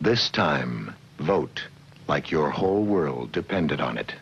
[0.00, 1.64] This time, vote
[2.06, 4.14] like your whole world depended on it.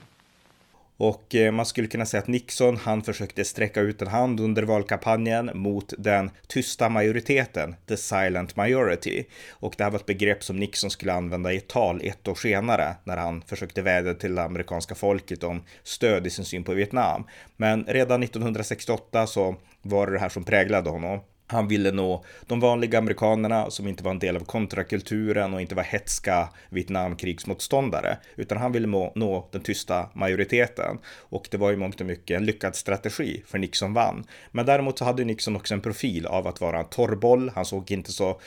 [1.03, 4.63] Och eh, man skulle kunna säga att Nixon, han försökte sträcka ut en hand under
[4.63, 9.25] valkampanjen mot den tysta majoriteten, the silent majority.
[9.51, 12.35] Och det här var ett begrepp som Nixon skulle använda i ett tal ett år
[12.35, 16.75] senare när han försökte vädja till det amerikanska folket om stöd i sin syn på
[16.75, 17.25] Vietnam.
[17.57, 21.21] Men redan 1968 så var det det här som präglade honom.
[21.53, 25.75] Han ville nå de vanliga amerikanerna som inte var en del av kontrakulturen och inte
[25.75, 30.99] var hetska Vietnamkrigsmotståndare, utan han ville nå den tysta majoriteten.
[31.19, 34.25] Och det var ju mångt och mycket en lyckad strategi för Nixon vann.
[34.51, 37.51] Men däremot så hade Nixon också en profil av att vara en torrboll.
[37.55, 38.41] Han såg inte så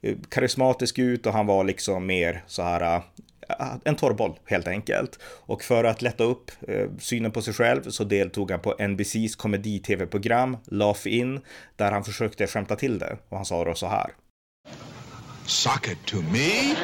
[0.00, 3.02] eh, karismatisk ut och han var liksom mer så här
[3.84, 5.18] en torrboll helt enkelt.
[5.22, 9.36] Och för att lätta upp eh, synen på sig själv så deltog han på NBCs
[9.36, 11.40] komedi-tv-program Laugh In
[11.76, 14.10] där han försökte skämta till det och han sa då så här.
[15.46, 16.74] Suck it to me?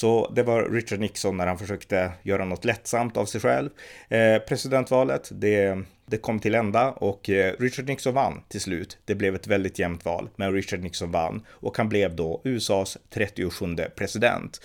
[0.00, 3.70] Så det var Richard Nixon när han försökte göra något lättsamt av sig själv.
[4.08, 8.98] Eh, presidentvalet, det, det kom till ända och eh, Richard Nixon vann till slut.
[9.04, 12.98] Det blev ett väldigt jämnt val, men Richard Nixon vann och han blev då USAs
[13.10, 14.60] 37 president.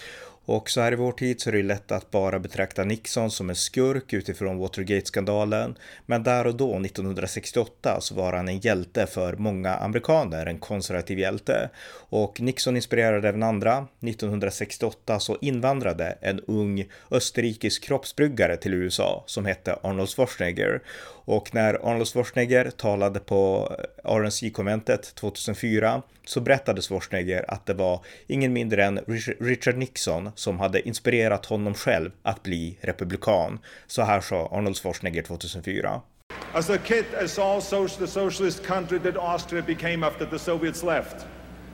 [0.45, 3.49] Och så här i vår tid så är det lätt att bara betrakta Nixon som
[3.49, 5.75] en skurk utifrån Watergate-skandalen.
[6.05, 11.19] Men där och då, 1968, så var han en hjälte för många amerikaner, en konservativ
[11.19, 11.69] hjälte.
[12.09, 13.87] Och Nixon inspirerade även andra.
[14.01, 20.81] 1968 så invandrade en ung österrikisk kroppsbryggare till USA som hette Arnold Schwarzenegger.
[21.25, 23.71] Och när Arnold Schwarzenegger talade på
[24.05, 28.99] eh, RNC-konventet 2004 så berättade Schwarzenegger att det var ingen mindre än
[29.39, 33.59] Richard Nixon som hade inspirerat honom själv att bli republikan.
[33.87, 36.01] Så här sa Arnold Schwarzenegger 2004.
[36.53, 37.59] As a kid, I saw
[37.99, 41.25] the socialist country that Austria became after the Soviets left.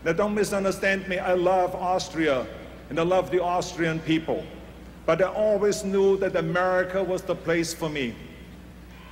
[0.04, 2.46] Now don't misunderstand me, I love Austria
[2.90, 4.44] and I love the Austrian people.
[5.06, 8.14] But I always knew that America was the place for me.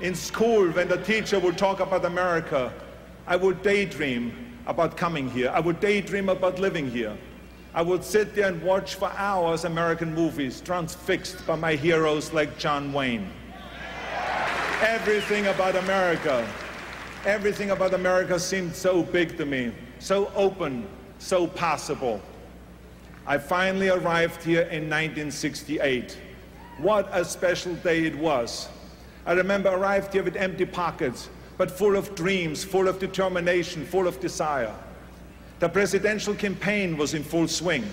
[0.02, 2.72] In school, when the teacher would talk about America,
[3.26, 4.32] I would daydream
[4.68, 5.52] about coming here.
[5.54, 7.18] I would daydream about living here.
[7.78, 12.58] I would sit there and watch for hours American movies transfixed by my heroes like
[12.58, 13.30] John Wayne.
[14.82, 16.44] Everything about America,
[17.24, 20.88] everything about America seemed so big to me, so open,
[21.20, 22.20] so possible.
[23.28, 26.18] I finally arrived here in 1968.
[26.80, 28.70] What a special day it was.
[29.24, 34.08] I remember arrived here with empty pockets, but full of dreams, full of determination, full
[34.08, 34.74] of desire.
[35.60, 37.90] The presidential campaign was in full swing.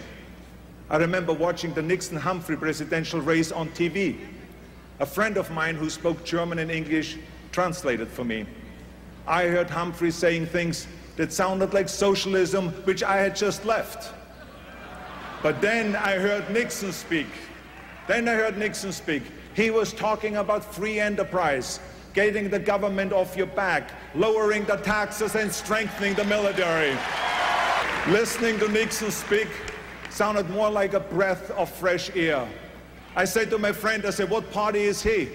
[0.90, 4.18] I remember watching the Nixon Humphrey presidential race on TV.
[5.00, 7.16] A friend of mine who spoke German and English
[7.52, 8.44] translated for me.
[9.26, 10.86] I heard Humphrey saying things
[11.16, 14.12] that sounded like socialism, which I had just left.
[15.42, 17.28] But then I heard Nixon speak.
[18.06, 19.22] Then I heard Nixon speak.
[19.54, 21.80] He was talking about free enterprise,
[22.12, 26.96] getting the government off your back, lowering the taxes and strengthening the military.
[28.08, 29.48] Listening to Nixon speak
[30.10, 32.46] sounded more like a breath of fresh air.
[33.16, 35.30] I said to my friend, I said, what party is he?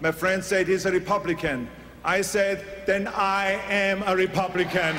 [0.00, 1.68] My friend said, he's a Republican.
[2.04, 4.96] I said, then I am a Republican.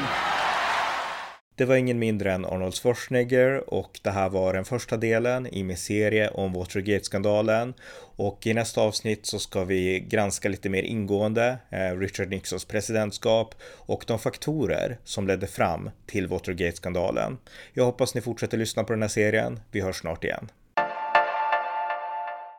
[1.61, 5.63] Det var ingen mindre än Arnold Schwarzenegger och det här var den första delen i
[5.63, 7.73] min serie om Watergate-skandalen.
[8.15, 13.55] Och i nästa avsnitt så ska vi granska lite mer ingående eh, Richard Nixons presidentskap
[13.77, 17.37] och de faktorer som ledde fram till Watergate-skandalen.
[17.73, 19.59] Jag hoppas ni fortsätter lyssna på den här serien.
[19.71, 20.49] Vi hörs snart igen.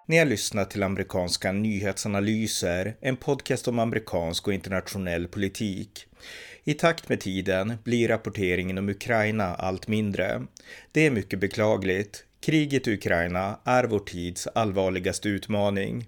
[0.07, 6.07] Ni har lyssnat till amerikanska nyhetsanalyser, en podcast om amerikansk och internationell politik.
[6.65, 10.43] I takt med tiden blir rapporteringen om Ukraina allt mindre.
[10.93, 12.25] Det är mycket beklagligt.
[12.41, 16.07] Kriget i Ukraina är vår tids allvarligaste utmaning.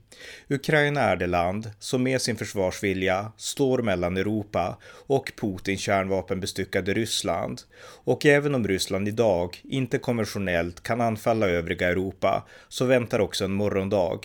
[0.48, 7.62] Ukraina är det land som med sin försvarsvilja står mellan Europa och Putins kärnvapenbestyckade Ryssland.
[8.04, 13.52] Och även om Ryssland idag inte konventionellt kan anfalla övriga Europa så väntar också en
[13.52, 14.20] morgondag.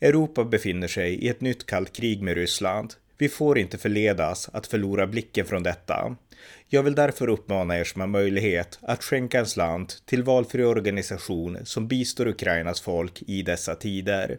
[0.00, 2.94] Europa befinner sig i ett nytt kallt krig med Ryssland.
[3.22, 6.16] Vi får inte förledas att förlora blicken från detta.
[6.68, 11.58] Jag vill därför uppmana er som har möjlighet att skänka en slant till valfri organisation
[11.64, 14.38] som bistår Ukrainas folk i dessa tider.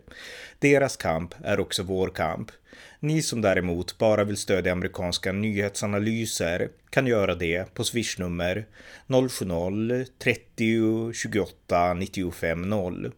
[0.59, 2.51] Deras kamp är också vår kamp.
[2.99, 8.65] Ni som däremot bara vill stödja amerikanska nyhetsanalyser kan göra det på swishnummer
[9.07, 13.11] 070-30 28 95 0.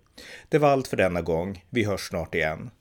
[0.50, 1.66] Det var allt för denna gång.
[1.70, 2.72] Vi hörs snart igen.